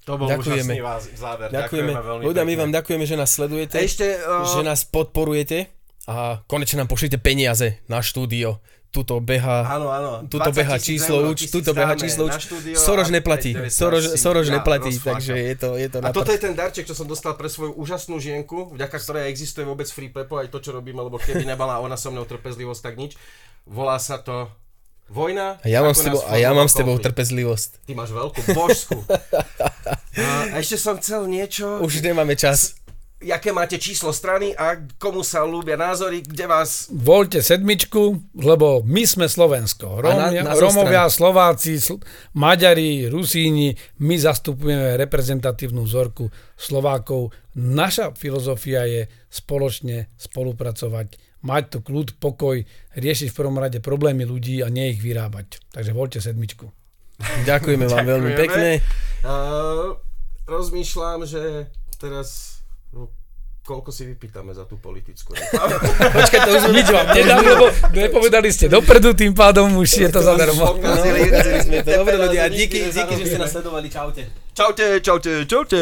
[0.10, 0.74] To bol Ďakujeme.
[0.74, 1.54] úžasný vás- záver.
[1.54, 1.92] Ďakujeme.
[1.94, 4.18] veľmi Ľudia, my vám ďakujeme, že nás sledujete, Ešte...
[4.26, 5.79] Uh, že nás podporujete
[6.10, 8.58] a konečne nám pošlite peniaze na štúdio.
[8.90, 10.26] Tuto beha Áno, áno.
[10.26, 12.26] Tuto 20 beha číslo tisíc tuto beha číslo
[12.74, 16.42] Soroš a neplatí, 900 Soroš, ja neplatí, takže je to, je to A toto je
[16.42, 20.42] ten darček, čo som dostal pre svoju úžasnú žienku, vďaka ktorej existuje vôbec Free Pepo,
[20.42, 23.14] aj to, čo robíme, lebo keby nebala ona so mnou trpezlivosť, tak nič.
[23.70, 24.50] Volá sa to
[25.10, 25.58] Vojna.
[25.66, 27.86] A ja mám s tebou, a ja mám s tebou trpezlivosť.
[27.90, 28.98] Ty máš veľkú božskú.
[30.54, 31.82] a ešte som chcel niečo.
[31.82, 32.78] Už nemáme čas.
[33.20, 36.88] Jaké máte číslo strany a komu sa ľúbia názory, kde vás...
[36.88, 40.00] Voľte sedmičku, lebo my sme Slovensko.
[40.00, 42.00] na- Rómia, na Rómovia, Slováci, Sl-
[42.40, 47.36] Maďari, Rusíni, my zastupujeme reprezentatívnu vzorku Slovákov.
[47.60, 52.64] Naša filozofia je spoločne spolupracovať, mať tu kľud, pokoj,
[52.96, 55.60] riešiť v prvom rade problémy ľudí a nie ich vyrábať.
[55.76, 56.72] Takže voľte sedmičku.
[57.52, 58.80] Ďakujeme vám veľmi pekne.
[59.28, 60.00] Uh,
[60.48, 61.68] rozmýšľam, že
[62.00, 62.59] teraz...
[63.70, 65.78] Koľko si vypýtame za tú politickú reklamu?
[66.18, 66.64] Počkaj, to už.
[66.74, 70.74] Nič vám nedám, lebo nepovedali ste dopredu, tým pádom už je to zadarmo.
[70.74, 70.98] No.
[71.86, 73.86] Dobre ľudia, díky, díky, že ste nás sledovali.
[73.86, 74.26] Čaute.
[74.58, 75.82] Čaute, čaute, čaute.